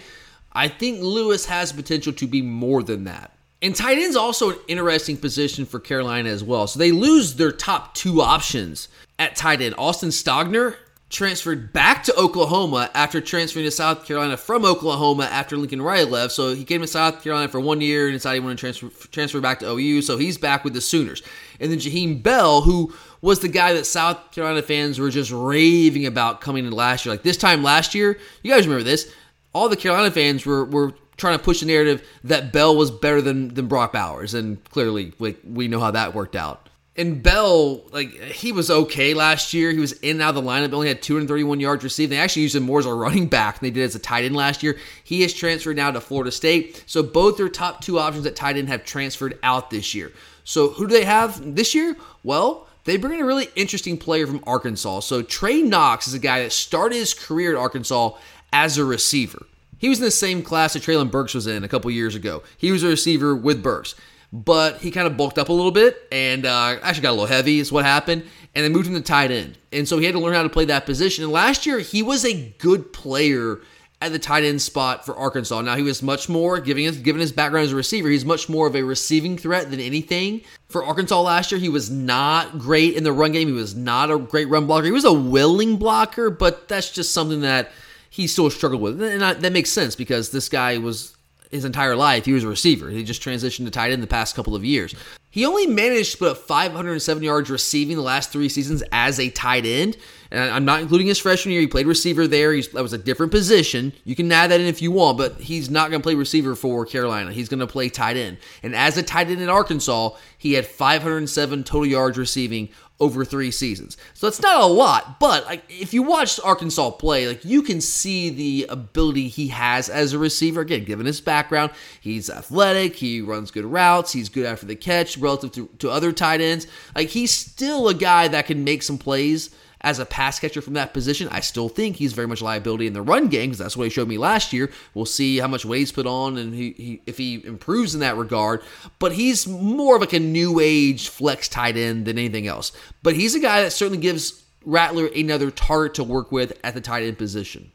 [0.53, 3.35] I think Lewis has potential to be more than that.
[3.61, 6.65] And tight end's also an interesting position for Carolina as well.
[6.65, 8.87] So they lose their top two options
[9.19, 9.75] at tight end.
[9.77, 10.75] Austin Stogner
[11.11, 16.33] transferred back to Oklahoma after transferring to South Carolina from Oklahoma after Lincoln Riley left.
[16.33, 19.07] So he came to South Carolina for one year and decided he wanted to transfer,
[19.09, 20.03] transfer back to OU.
[20.03, 21.21] So he's back with the Sooners.
[21.59, 26.05] And then Jaheim Bell, who was the guy that South Carolina fans were just raving
[26.05, 27.13] about coming in last year.
[27.13, 29.13] Like this time last year, you guys remember this.
[29.53, 33.21] All the Carolina fans were, were trying to push the narrative that Bell was better
[33.21, 34.33] than, than Brock Bowers.
[34.33, 36.67] And clearly, we, we know how that worked out.
[36.97, 39.71] And Bell, like he was okay last year.
[39.71, 40.73] He was in and out of the lineup.
[40.73, 42.11] Only had 231 yards received.
[42.11, 44.25] They actually used him more as a running back than they did as a tight
[44.25, 44.77] end last year.
[45.03, 46.83] He is transferred now to Florida State.
[46.87, 50.11] So both their top two options at tight end have transferred out this year.
[50.43, 51.95] So who do they have this year?
[52.23, 55.01] Well, they bring in a really interesting player from Arkansas.
[55.01, 58.17] So Trey Knox is a guy that started his career at Arkansas
[58.51, 59.45] as a receiver.
[59.81, 62.43] He was in the same class that Treylon Burks was in a couple years ago.
[62.57, 63.95] He was a receiver with Burks
[64.33, 67.25] but he kind of bulked up a little bit and uh, actually got a little
[67.25, 68.23] heavy, is what happened.
[68.55, 69.57] And they moved him to tight end.
[69.71, 71.23] And so he had to learn how to play that position.
[71.23, 73.59] And last year, he was a good player
[74.01, 75.61] at the tight end spot for Arkansas.
[75.61, 78.49] Now he was much more, given his given his background as a receiver, he's much
[78.49, 80.41] more of a receiving threat than anything.
[80.69, 83.47] For Arkansas last year, he was not great in the run game.
[83.47, 84.85] He was not a great run blocker.
[84.85, 87.71] He was a willing blocker, but that's just something that
[88.11, 91.15] he still struggled with, and that makes sense because this guy was
[91.49, 92.89] his entire life, he was a receiver.
[92.89, 94.93] He just transitioned to tight end the past couple of years.
[95.29, 99.29] He only managed to put up 507 yards receiving the last three seasons as a
[99.29, 99.95] tight end.
[100.31, 101.61] And I'm not including his freshman year.
[101.61, 102.53] He played receiver there.
[102.53, 103.91] He's, that was a different position.
[104.05, 106.55] You can add that in if you want, but he's not going to play receiver
[106.55, 107.33] for Carolina.
[107.33, 108.37] He's going to play tight end.
[108.63, 112.69] And as a tight end in Arkansas, he had 507 total yards receiving
[113.01, 113.97] over three seasons.
[114.13, 117.81] So that's not a lot, but like if you watch Arkansas play, like you can
[117.81, 120.61] see the ability he has as a receiver.
[120.61, 125.17] Again, given his background, he's athletic, he runs good routes, he's good after the catch
[125.17, 126.67] relative to, to other tight ends.
[126.95, 129.49] Like he's still a guy that can make some plays
[129.81, 131.27] as a pass catcher from that position.
[131.31, 133.89] I still think he's very much liability in the run game because that's what he
[133.89, 134.71] showed me last year.
[134.93, 138.01] We'll see how much weight he's put on and he, he, if he improves in
[138.01, 138.61] that regard.
[138.99, 142.71] But he's more of like a new age flex tight end than anything else.
[143.03, 146.81] But he's a guy that certainly gives Rattler another target to work with at the
[146.81, 147.71] tight end position.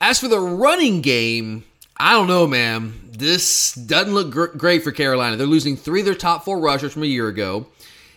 [0.00, 1.64] As for the running game,
[1.96, 2.94] I don't know, man.
[3.06, 5.36] This doesn't look gr- great for Carolina.
[5.36, 7.66] They're losing three of their top four rushers from a year ago,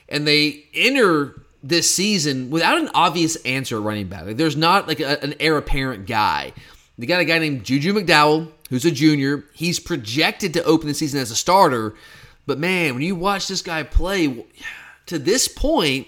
[0.09, 4.25] and they enter this season without an obvious answer running back.
[4.25, 6.53] Like, there's not like a, an heir apparent guy.
[6.97, 9.45] They got a guy named Juju McDowell, who's a junior.
[9.53, 11.95] He's projected to open the season as a starter.
[12.45, 14.45] But man, when you watch this guy play,
[15.07, 16.07] to this point,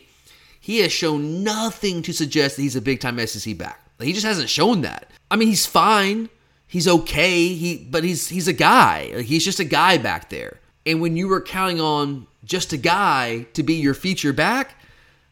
[0.60, 3.82] he has shown nothing to suggest that he's a big time SEC back.
[3.98, 5.10] Like, he just hasn't shown that.
[5.32, 6.30] I mean, he's fine.
[6.68, 7.48] He's okay.
[7.48, 9.12] He but he's he's a guy.
[9.16, 10.60] Like, he's just a guy back there.
[10.86, 14.77] And when you were counting on just a guy to be your feature back,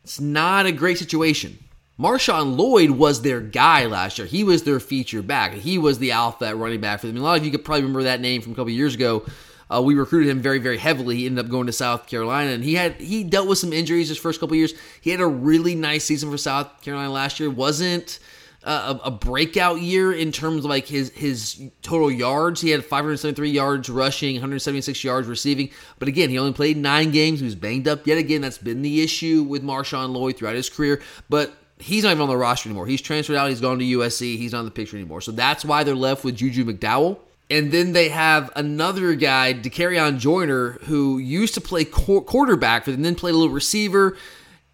[0.05, 1.57] it's not a great situation.
[1.99, 4.27] Marshawn Lloyd was their guy last year.
[4.27, 5.53] He was their feature back.
[5.53, 7.17] He was the alpha running back for them.
[7.17, 9.25] a lot of you could probably remember that name from a couple years ago.
[9.67, 11.15] Uh, we recruited him very, very heavily.
[11.15, 14.07] He ended up going to South Carolina, and he had he dealt with some injuries
[14.09, 14.75] his first couple years.
[15.01, 17.49] He had a really nice season for South Carolina last year.
[17.49, 18.19] wasn't
[18.65, 22.61] a, a, breakout year in terms of like his his total yards.
[22.61, 25.69] He had 573 yards rushing, 176 yards receiving.
[25.99, 27.39] But again, he only played nine games.
[27.39, 28.41] He was banged up yet again.
[28.41, 31.01] That's been the issue with Marshawn Lloyd throughout his career.
[31.29, 32.87] But he's not even on the roster anymore.
[32.87, 33.49] He's transferred out.
[33.49, 34.37] He's gone to USC.
[34.37, 35.21] He's not in the picture anymore.
[35.21, 37.19] So that's why they're left with Juju McDowell.
[37.51, 43.03] And then they have another guy, Dakereon Joyner, who used to play quarterback, for but
[43.03, 44.17] then played a little receiver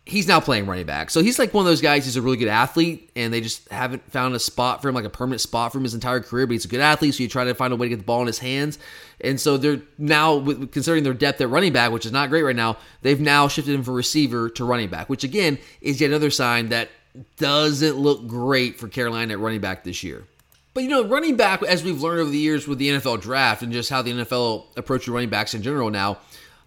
[0.06, 1.10] he's now playing running back.
[1.10, 2.06] So he's like one of those guys.
[2.06, 5.06] He's a really good athlete, and they just haven't found a spot for him, like
[5.06, 6.48] a permanent spot for him his entire career.
[6.48, 8.04] But he's a good athlete, so you try to find a way to get the
[8.04, 8.80] ball in his hands.
[9.22, 12.56] And so they're now, considering their depth at running back, which is not great right
[12.56, 16.32] now, they've now shifted him from receiver to running back, which again is yet another
[16.32, 16.90] sign that
[17.38, 20.24] doesn't look great for Carolina at running back this year.
[20.74, 23.62] But you know, running back, as we've learned over the years with the NFL draft
[23.62, 26.20] and just how the NFL approaches running backs in general now,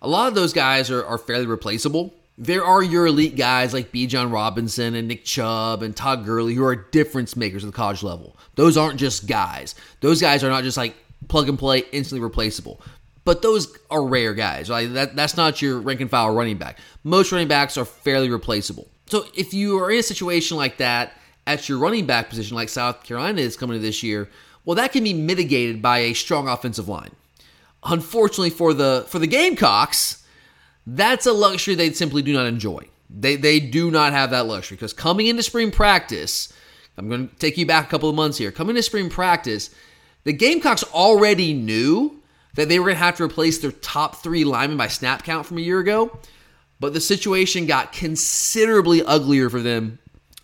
[0.02, 3.92] a lot of those guys are, are fairly replaceable there are your elite guys like
[3.92, 8.02] Bijan Robinson and Nick Chubb and Todd Gurley who are difference makers at the college
[8.02, 8.36] level.
[8.56, 9.74] Those aren't just guys.
[10.00, 10.96] Those guys are not just like
[11.28, 12.80] plug and play, instantly replaceable.
[13.24, 14.68] But those are rare guys.
[14.68, 14.92] Right?
[14.92, 16.78] That, that's not your rank and file running back.
[17.04, 18.88] Most running backs are fairly replaceable.
[19.06, 21.12] So if you are in a situation like that
[21.46, 24.28] at your running back position, like South Carolina is coming to this year,
[24.64, 27.12] well, that can be mitigated by a strong offensive line.
[27.84, 30.23] Unfortunately for the for the Gamecocks,
[30.86, 32.88] that's a luxury they simply do not enjoy.
[33.10, 36.52] They, they do not have that luxury because coming into spring practice,
[36.96, 38.52] I'm going to take you back a couple of months here.
[38.52, 39.70] Coming to spring practice,
[40.24, 42.20] the Gamecocks already knew
[42.54, 45.46] that they were going to have to replace their top three linemen by snap count
[45.46, 46.18] from a year ago,
[46.80, 49.98] but the situation got considerably uglier for them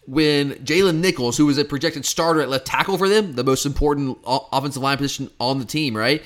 [0.07, 3.65] when Jaylen Nichols, who was a projected starter at left tackle for them, the most
[3.65, 6.23] important offensive line position on the team, right?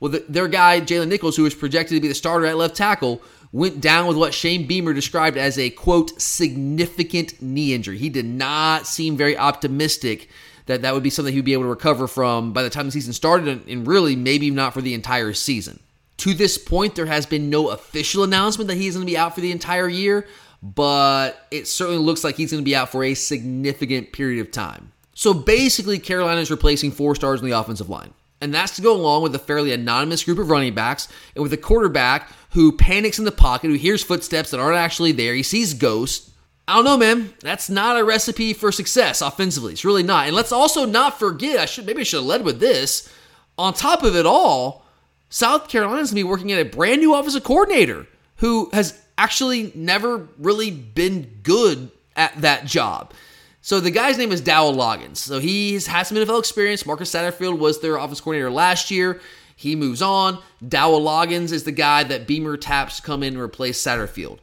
[0.00, 2.76] Well, the, their guy, Jaylen Nichols, who was projected to be the starter at left
[2.76, 7.98] tackle, went down with what Shane Beamer described as a quote significant knee injury.
[7.98, 10.28] He did not seem very optimistic
[10.66, 12.86] that that would be something he would be able to recover from by the time
[12.86, 15.80] the season started, and really maybe not for the entire season.
[16.18, 19.34] To this point, there has been no official announcement that he's going to be out
[19.34, 20.26] for the entire year,
[20.62, 24.50] but it certainly looks like he's going to be out for a significant period of
[24.50, 24.92] time.
[25.14, 28.12] So basically, Carolina is replacing four stars in the offensive line.
[28.40, 31.52] And that's to go along with a fairly anonymous group of running backs and with
[31.52, 35.34] a quarterback who panics in the pocket, who hears footsteps that aren't actually there.
[35.34, 36.30] He sees ghosts.
[36.66, 37.32] I don't know, man.
[37.40, 39.72] That's not a recipe for success offensively.
[39.72, 40.26] It's really not.
[40.26, 43.12] And let's also not forget, I should maybe I should have led with this.
[43.56, 44.84] On top of it all,
[45.30, 50.28] South Carolina's gonna be working at a brand new offensive coordinator who has actually never
[50.38, 53.12] really been good at that job.
[53.60, 55.16] So the guy's name is Dowell Loggins.
[55.16, 56.86] So he's had some NFL experience.
[56.86, 59.20] Marcus Satterfield was their offense coordinator last year.
[59.58, 60.40] He moves on.
[60.66, 64.38] Dowell Loggins is the guy that Beamer taps to come in and replace Satterfield.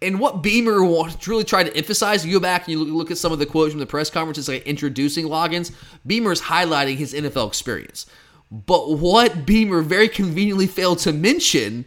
[0.00, 3.18] And what Beamer wants, really tried to emphasize, you go back and you look at
[3.18, 5.72] some of the quotes from the press conferences, like introducing Loggins,
[6.06, 8.06] Beamer's highlighting his NFL experience.
[8.52, 11.84] But what Beamer very conveniently failed to mention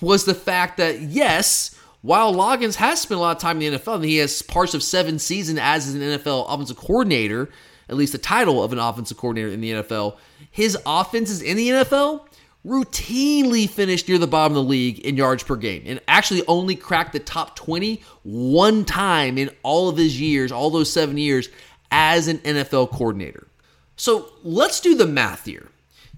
[0.00, 3.78] was the fact that, yes, while Loggins has spent a lot of time in the
[3.78, 7.50] NFL, and he has parts of seven seasons as an NFL offensive coordinator,
[7.90, 10.16] at least the title of an offensive coordinator in the NFL,
[10.52, 12.26] his offenses in the NFL
[12.64, 16.76] routinely finished near the bottom of the league in yards per game and actually only
[16.76, 21.48] cracked the top 20 one time in all of his years, all those seven years
[21.90, 23.48] as an NFL coordinator.
[23.96, 25.68] So let's do the math here.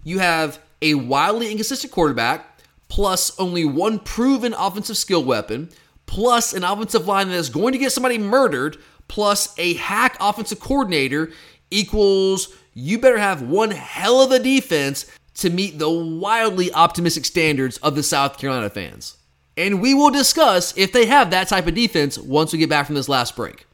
[0.02, 5.70] You have a wildly inconsistent quarterback, plus only one proven offensive skill weapon,
[6.04, 8.76] plus an offensive line that is going to get somebody murdered,
[9.08, 11.30] plus a hack offensive coordinator
[11.70, 17.78] equals you better have one hell of a defense to meet the wildly optimistic standards
[17.78, 19.16] of the South Carolina fans.
[19.56, 22.86] And we will discuss if they have that type of defense once we get back
[22.86, 23.66] from this last break.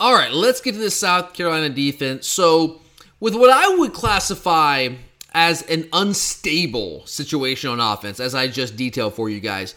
[0.00, 2.26] All right, let's get to the South Carolina defense.
[2.26, 2.80] So,
[3.20, 4.88] with what I would classify
[5.34, 9.74] as an unstable situation on offense, as I just detailed for you guys,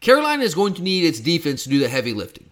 [0.00, 2.50] Carolina is going to need its defense to do the heavy lifting.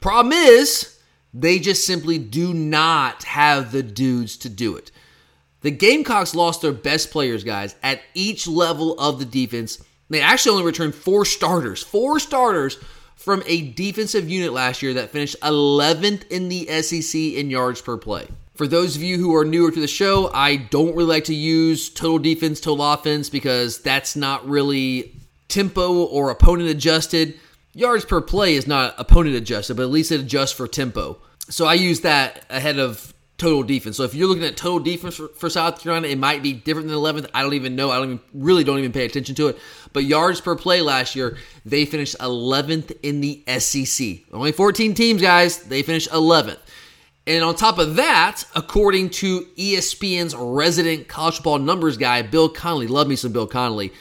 [0.00, 0.98] Problem is,
[1.32, 4.90] they just simply do not have the dudes to do it.
[5.62, 9.82] The Gamecocks lost their best players, guys, at each level of the defense.
[10.08, 12.78] They actually only returned four starters, four starters
[13.14, 17.98] from a defensive unit last year that finished 11th in the SEC in yards per
[17.98, 18.26] play.
[18.54, 21.34] For those of you who are newer to the show, I don't really like to
[21.34, 25.14] use total defense, total offense because that's not really
[25.48, 27.38] tempo or opponent adjusted.
[27.72, 31.18] Yards per play is not opponent adjusted, but at least it adjusts for tempo.
[31.48, 33.96] So I use that ahead of total defense.
[33.96, 36.88] So if you're looking at total defense for, for, South Carolina, it might be different
[36.88, 37.30] than 11th.
[37.32, 37.90] I don't even know.
[37.90, 39.58] I don't even really don't even pay attention to it.
[39.92, 44.18] But yards per play last year, they finished 11th in the SEC.
[44.32, 45.62] Only 14 teams, guys.
[45.62, 46.58] They finished 11th.
[47.26, 52.88] And on top of that, according to ESPN's resident college football numbers guy, Bill Connelly,
[52.88, 53.92] love me some Bill Connelly,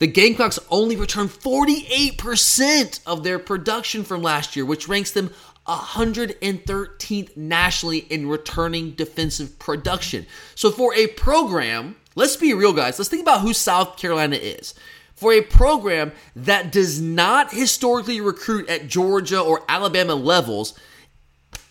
[0.00, 5.30] the Gamecocks only returned 48% of their production from last year, which ranks them
[5.68, 10.26] 113th nationally in returning defensive production.
[10.54, 14.74] So for a program, let's be real, guys, let's think about who South Carolina is.
[15.14, 20.78] For a program that does not historically recruit at Georgia or Alabama levels,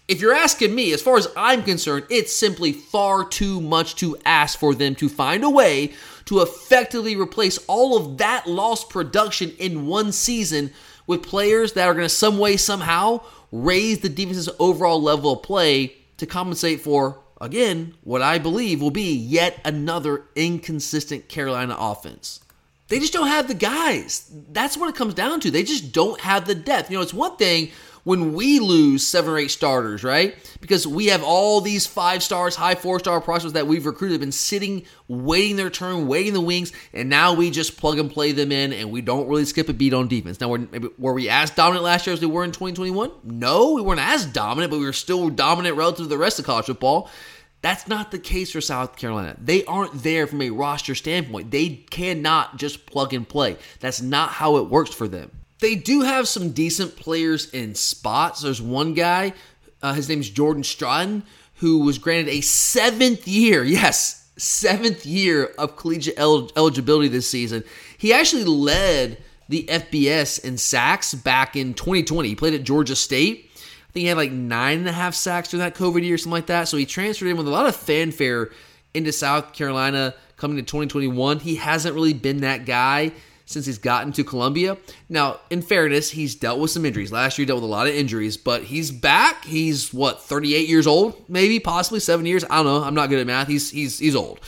[0.08, 4.18] if you're asking me, as far as I'm concerned, it's simply far too much to
[4.24, 5.94] ask for them to find a way
[6.30, 10.72] to effectively replace all of that lost production in one season
[11.08, 13.20] with players that are going to, some way, somehow,
[13.52, 18.92] raise the defense's overall level of play to compensate for, again, what I believe will
[18.92, 22.42] be yet another inconsistent Carolina offense.
[22.90, 24.32] They just don't have the guys.
[24.52, 25.50] That's what it comes down to.
[25.50, 26.92] They just don't have the depth.
[26.92, 27.72] You know, it's one thing
[28.04, 30.36] when we lose seven or eight starters, right?
[30.62, 34.22] Because we have all these five stars, high four star prospects that we've recruited, have
[34.22, 38.32] been sitting, waiting their turn, waiting the wings, and now we just plug and play
[38.32, 40.40] them in, and we don't really skip a beat on defense.
[40.40, 43.12] Now, were, were we as dominant last year as we were in 2021?
[43.24, 46.46] No, we weren't as dominant, but we were still dominant relative to the rest of
[46.46, 47.10] college football.
[47.62, 49.36] That's not the case for South Carolina.
[49.38, 51.52] They aren't there from a roster standpoint.
[51.52, 53.58] They cannot just plug and play.
[53.82, 55.32] That's not how it works for them.
[55.60, 58.42] They do have some decent players in spots.
[58.42, 59.34] There's one guy,
[59.82, 61.24] uh, his name is Jordan Strachan,
[61.56, 67.64] who was granted a seventh year, yes, seventh year of collegiate el- eligibility this season.
[67.98, 69.18] He actually led
[69.50, 72.30] the FBS in sacks back in 2020.
[72.30, 73.50] He played at Georgia State.
[73.56, 76.32] I think he had like nine and a half sacks during that COVID year, something
[76.32, 76.68] like that.
[76.68, 78.52] So he transferred in with a lot of fanfare
[78.94, 81.40] into South Carolina coming to 2021.
[81.40, 83.12] He hasn't really been that guy
[83.50, 84.78] since he's gotten to Columbia.
[85.10, 87.12] Now, in fairness, he's dealt with some injuries.
[87.12, 89.44] Last year, he dealt with a lot of injuries, but he's back.
[89.44, 92.44] He's what, 38 years old, maybe, possibly seven years.
[92.44, 92.84] I don't know.
[92.84, 93.48] I'm not good at math.
[93.48, 94.40] He's he's he's old.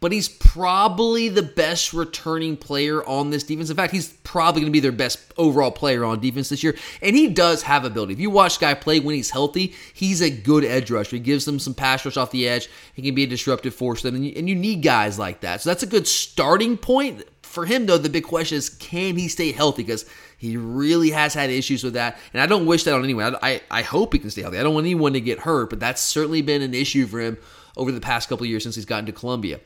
[0.00, 3.68] But he's probably the best returning player on this defense.
[3.68, 6.74] In fact, he's probably going to be their best overall player on defense this year.
[7.02, 8.14] And he does have ability.
[8.14, 11.16] If you watch guy play when he's healthy, he's a good edge rusher.
[11.16, 12.70] He gives them some pass rush off the edge.
[12.94, 14.02] He can be a disruptive force.
[14.02, 15.60] You, and you need guys like that.
[15.60, 19.26] So that's a good starting point for him, though, the big question is can he
[19.26, 19.82] stay healthy?
[19.82, 20.04] Because
[20.38, 22.16] he really has had issues with that.
[22.32, 23.34] And I don't wish that on anyone.
[23.34, 24.58] I, I, I, hope he can stay healthy.
[24.58, 27.36] I don't want anyone to get hurt, but that's certainly been an issue for him
[27.76, 29.58] over the past couple years since he's gotten to Columbia.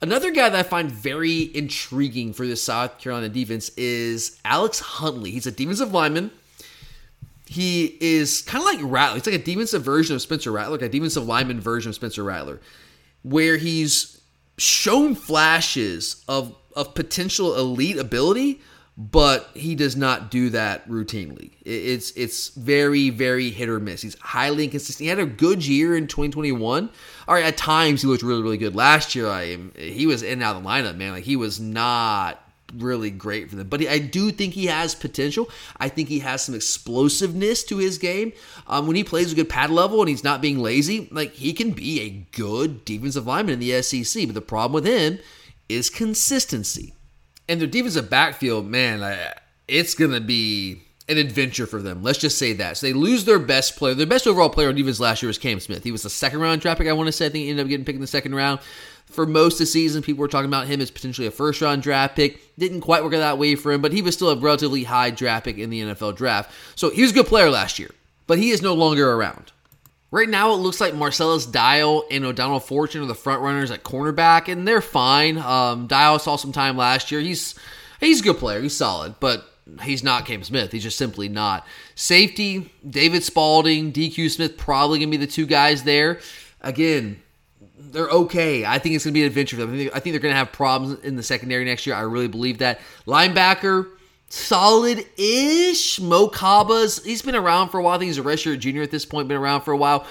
[0.00, 5.30] Another guy that I find very intriguing for the South Carolina defense is Alex Huntley.
[5.30, 6.30] He's a defensive lineman.
[7.44, 9.18] he is kind of like Rattler.
[9.18, 12.24] It's like a defensive version of Spencer Rattler, like a defensive lineman version of Spencer
[12.24, 12.60] Rattler,
[13.22, 14.20] where he's
[14.58, 18.60] shown flashes of of potential elite ability,
[18.98, 21.52] but he does not do that routinely.
[21.64, 24.02] It's it's very very hit or miss.
[24.02, 25.04] He's highly inconsistent.
[25.04, 26.90] He had a good year in 2021.
[27.26, 28.76] All right, at times he looked really really good.
[28.76, 31.12] Last year, I he was in and out of the lineup, man.
[31.12, 32.42] Like he was not
[32.74, 33.68] really great for them.
[33.68, 35.48] But I do think he has potential.
[35.78, 38.32] I think he has some explosiveness to his game.
[38.66, 41.52] Um, when he plays a good pad level and he's not being lazy, like he
[41.52, 44.26] can be a good defensive lineman in the SEC.
[44.26, 45.18] But the problem with him
[45.68, 46.94] is consistency.
[47.48, 49.18] And their defensive backfield, man,
[49.68, 52.02] it's going to be an adventure for them.
[52.02, 52.76] Let's just say that.
[52.76, 53.94] So they lose their best player.
[53.94, 55.84] Their best overall player on defense last year was Cam Smith.
[55.84, 57.26] He was the second round draft pick, I want to say.
[57.26, 58.60] I think he ended up getting picked in the second round.
[59.06, 61.82] For most of the season, people were talking about him as potentially a first round
[61.82, 62.56] draft pick.
[62.58, 65.10] Didn't quite work out that way for him, but he was still a relatively high
[65.10, 66.50] draft pick in the NFL draft.
[66.74, 67.90] So he was a good player last year,
[68.26, 69.52] but he is no longer around.
[70.10, 73.82] Right now, it looks like Marcellus Dial and O'Donnell Fortune are the front runners at
[73.82, 75.36] cornerback, and they're fine.
[75.36, 77.20] Um, Dial saw some time last year.
[77.20, 77.54] He's
[77.98, 78.62] he's a good player.
[78.62, 79.44] He's solid, but
[79.82, 80.70] he's not Cam Smith.
[80.70, 81.66] He's just simply not.
[81.96, 86.20] Safety, David Spaulding, DQ Smith, probably to be the two guys there.
[86.60, 87.20] Again,
[87.76, 88.64] they're okay.
[88.64, 89.90] I think it's to be an adventure for them.
[89.92, 91.96] I think they're to have problems in the secondary next year.
[91.96, 92.80] I really believe that.
[93.06, 93.88] Linebacker,
[94.28, 96.00] solid ish.
[96.00, 97.94] Mo Kaba's, he's been around for a while.
[97.94, 100.06] I think he's a redshirt junior at this point, been around for a while.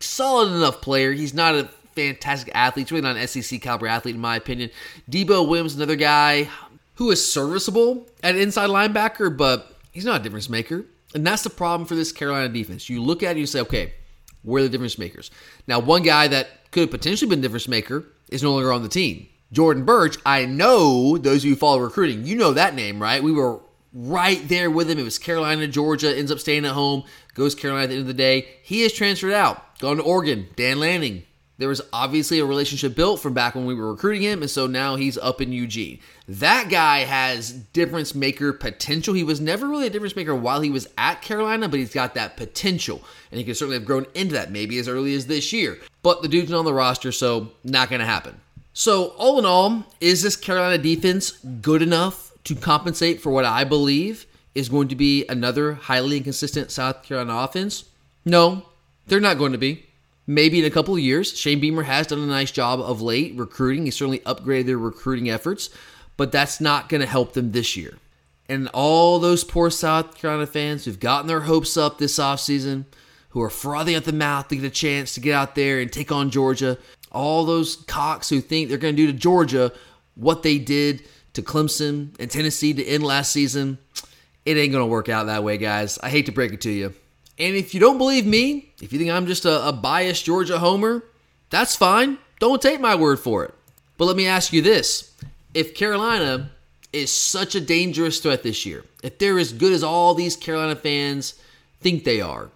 [0.00, 1.12] Solid enough player.
[1.12, 2.86] He's not a fantastic athlete.
[2.86, 4.70] He's really not an SEC caliber athlete, in my opinion.
[5.10, 6.48] Debo Williams, another guy
[6.96, 10.84] who is serviceable at inside linebacker, but he's not a difference maker.
[11.14, 12.88] And that's the problem for this Carolina defense.
[12.88, 13.94] You look at it and you say, okay,
[14.42, 15.30] where are the difference makers?
[15.66, 18.88] Now, one guy that could have potentially been difference maker is no longer on the
[18.88, 19.28] team.
[19.52, 23.22] Jordan Burch, I know those of you who follow recruiting, you know that name, right?
[23.22, 23.60] We were
[23.92, 24.98] right there with him.
[24.98, 28.08] It was Carolina, Georgia, ends up staying at home, goes Carolina at the end of
[28.08, 28.48] the day.
[28.62, 30.48] He is transferred out, gone to Oregon.
[30.56, 31.22] Dan Lanning,
[31.56, 34.66] there was obviously a relationship built from back when we were recruiting him, and so
[34.66, 36.00] now he's up in Eugene.
[36.26, 39.14] That guy has difference maker potential.
[39.14, 42.14] He was never really a difference maker while he was at Carolina, but he's got
[42.14, 45.52] that potential, and he could certainly have grown into that maybe as early as this
[45.52, 45.78] year.
[46.02, 48.40] But the dude's not on the roster, so not going to happen.
[48.76, 51.30] So, all in all, is this Carolina defense
[51.62, 56.72] good enough to compensate for what I believe is going to be another highly inconsistent
[56.72, 57.84] South Carolina offense?
[58.24, 58.66] No,
[59.06, 59.86] they're not going to be.
[60.26, 61.38] Maybe in a couple of years.
[61.38, 63.84] Shane Beamer has done a nice job of late recruiting.
[63.84, 65.70] He certainly upgraded their recruiting efforts,
[66.16, 67.98] but that's not going to help them this year.
[68.48, 72.86] And all those poor South Carolina fans who've gotten their hopes up this offseason,
[73.30, 75.92] who are frothing at the mouth to get a chance to get out there and
[75.92, 76.76] take on Georgia,
[77.14, 79.72] all those cocks who think they're going to do to Georgia
[80.14, 81.02] what they did
[81.32, 83.78] to Clemson and Tennessee to end last season,
[84.44, 85.98] it ain't going to work out that way, guys.
[85.98, 86.94] I hate to break it to you.
[87.38, 90.58] And if you don't believe me, if you think I'm just a, a biased Georgia
[90.58, 91.02] homer,
[91.50, 92.18] that's fine.
[92.38, 93.54] Don't take my word for it.
[93.96, 95.12] But let me ask you this
[95.52, 96.50] if Carolina
[96.92, 100.76] is such a dangerous threat this year, if they're as good as all these Carolina
[100.76, 101.34] fans
[101.80, 102.50] think they are,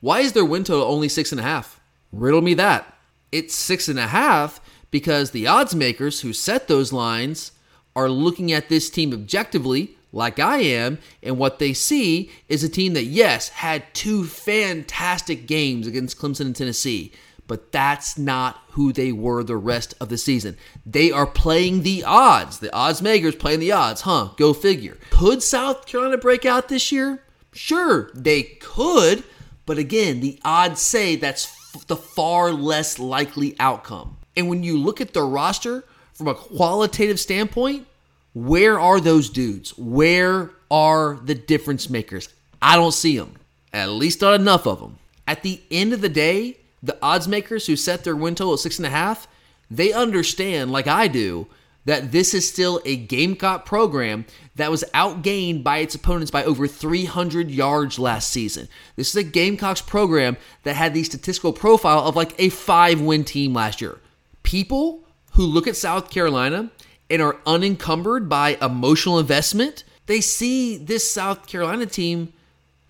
[0.00, 1.80] why is their win total only six and a half?
[2.12, 2.91] Riddle me that.
[3.32, 4.60] It's six and a half
[4.90, 7.52] because the odds makers who set those lines
[7.96, 12.68] are looking at this team objectively like I am, and what they see is a
[12.68, 17.12] team that, yes, had two fantastic games against Clemson and Tennessee,
[17.46, 20.56] but that's not who they were the rest of the season.
[20.84, 22.58] They are playing the odds.
[22.58, 24.30] The odds makers playing the odds, huh?
[24.36, 24.98] Go figure.
[25.10, 27.22] Could South Carolina break out this year?
[27.52, 29.24] Sure, they could,
[29.64, 31.44] but again, the odds say that's
[31.86, 34.16] the far less likely outcome.
[34.36, 37.86] And when you look at the roster from a qualitative standpoint,
[38.34, 39.76] where are those dudes?
[39.76, 42.28] Where are the difference makers?
[42.60, 43.34] I don't see them.
[43.72, 44.98] At least not enough of them.
[45.26, 48.60] At the end of the day, the odds makers who set their win total at
[48.60, 49.28] six and a half,
[49.70, 51.46] they understand, like I do,
[51.84, 54.24] that this is still a Gamecock program
[54.56, 58.68] that was outgained by its opponents by over 300 yards last season.
[58.96, 63.24] This is a Gamecocks program that had the statistical profile of like a five win
[63.24, 63.98] team last year.
[64.42, 65.00] People
[65.32, 66.70] who look at South Carolina
[67.10, 72.32] and are unencumbered by emotional investment, they see this South Carolina team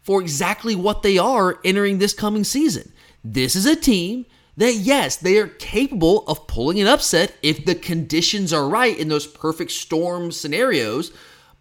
[0.02, 2.92] for exactly what they are entering this coming season.
[3.24, 4.26] This is a team
[4.56, 9.08] that, yes, they are capable of pulling an upset if the conditions are right in
[9.08, 11.10] those perfect storm scenarios,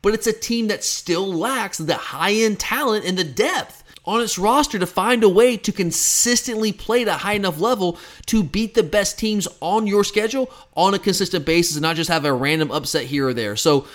[0.02, 4.22] but it's a team that still lacks the high end talent and the depth on
[4.22, 8.44] its roster to find a way to consistently play at a high enough level to
[8.44, 12.26] beat the best teams on your schedule on a consistent basis and not just have
[12.26, 13.56] a random upset here or there.
[13.56, 13.86] So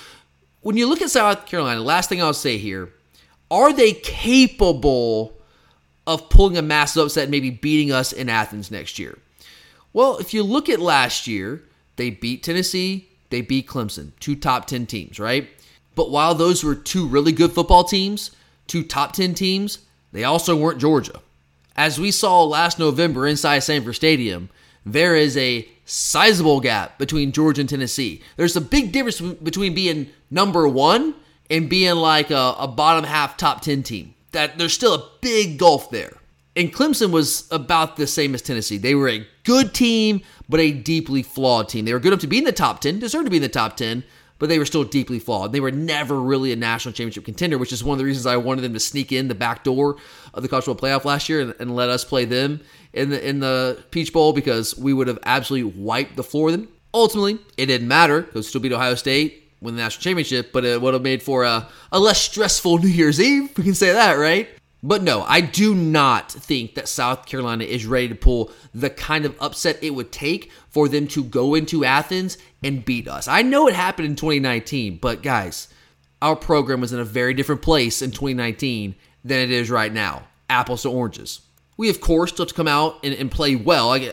[0.62, 2.90] when you look at South Carolina, last thing I'll say here,
[3.50, 5.35] are they capable
[6.06, 9.18] of pulling a massive upset and maybe beating us in Athens next year?
[9.92, 11.62] Well, if you look at last year,
[11.96, 15.48] they beat Tennessee, they beat Clemson, two top 10 teams, right?
[15.94, 18.30] But while those were two really good football teams,
[18.66, 19.78] two top 10 teams,
[20.12, 21.20] they also weren't Georgia.
[21.74, 24.50] As we saw last November inside Sanford Stadium,
[24.84, 28.22] there is a sizable gap between Georgia and Tennessee.
[28.36, 31.14] There's a big difference between being number one
[31.50, 34.14] and being like a, a bottom half top 10 team.
[34.36, 36.18] That there's still a big gulf there.
[36.54, 38.76] And Clemson was about the same as Tennessee.
[38.76, 41.86] They were a good team, but a deeply flawed team.
[41.86, 43.48] They were good enough to be in the top 10, deserved to be in the
[43.48, 44.04] top 10,
[44.38, 45.52] but they were still deeply flawed.
[45.52, 48.36] They were never really a national championship contender, which is one of the reasons I
[48.36, 49.96] wanted them to sneak in the back door
[50.34, 52.60] of the college football playoff last year and, and let us play them
[52.92, 56.52] in the in the Peach Bowl because we would have absolutely wiped the floor of
[56.52, 56.68] them.
[56.92, 60.80] Ultimately, it didn't matter because still beat Ohio State, win the national championship, but it
[60.80, 63.56] would have made for a, a less stressful New Year's Eve.
[63.56, 64.48] We can say that, right?
[64.82, 69.24] But no, I do not think that South Carolina is ready to pull the kind
[69.24, 73.26] of upset it would take for them to go into Athens and beat us.
[73.26, 75.68] I know it happened in 2019, but guys,
[76.20, 78.94] our program was in a very different place in 2019
[79.24, 80.28] than it is right now.
[80.48, 81.40] Apples to oranges.
[81.76, 83.92] We, of course, still have to come out and, and play well.
[83.92, 84.12] I,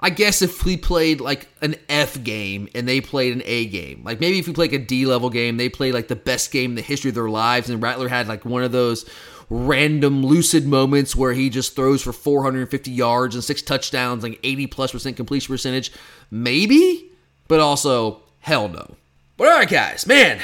[0.00, 4.02] I guess if we played like an F game and they played an A game,
[4.04, 6.50] like maybe if we played like a D level game, they played like the best
[6.50, 9.08] game in the history of their lives, and Rattler had like one of those
[9.50, 14.66] random lucid moments where he just throws for 450 yards and six touchdowns, like 80
[14.68, 15.92] plus percent completion percentage.
[16.30, 17.12] Maybe,
[17.48, 18.96] but also hell no.
[19.36, 20.40] But all right, guys, man,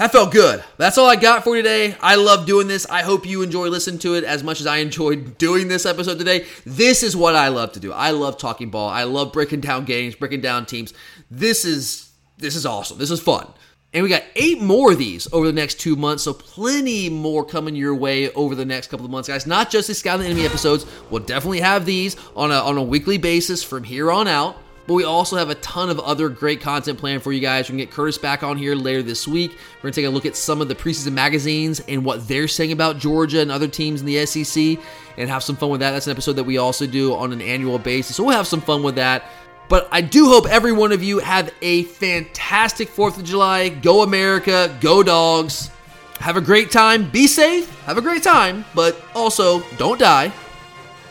[0.00, 0.64] that felt good.
[0.78, 1.94] That's all I got for you today.
[2.00, 2.86] I love doing this.
[2.88, 6.16] I hope you enjoy listening to it as much as I enjoyed doing this episode
[6.18, 6.46] today.
[6.64, 7.92] This is what I love to do.
[7.92, 8.88] I love talking ball.
[8.88, 10.94] I love breaking down games, breaking down teams.
[11.30, 12.96] This is this is awesome.
[12.96, 13.46] This is fun.
[13.92, 17.44] And we got eight more of these over the next two months, so plenty more
[17.44, 19.46] coming your way over the next couple of months, guys.
[19.46, 20.86] Not just the Scout the Enemy episodes.
[21.10, 24.56] We'll definitely have these on a, on a weekly basis from here on out.
[24.90, 27.66] But we also have a ton of other great content planned for you guys.
[27.68, 29.52] We're going to get Curtis back on here later this week.
[29.52, 32.48] We're going to take a look at some of the preseason magazines and what they're
[32.48, 34.84] saying about Georgia and other teams in the SEC
[35.16, 35.92] and have some fun with that.
[35.92, 38.16] That's an episode that we also do on an annual basis.
[38.16, 39.26] So we'll have some fun with that.
[39.68, 43.68] But I do hope every one of you have a fantastic 4th of July.
[43.68, 45.70] Go America, go dogs.
[46.18, 47.08] Have a great time.
[47.08, 47.72] Be safe.
[47.84, 50.32] Have a great time, but also don't die.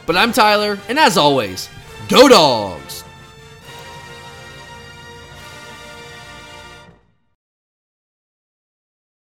[0.05, 1.69] But I'm Tyler, and as always,
[2.09, 2.98] go dogs.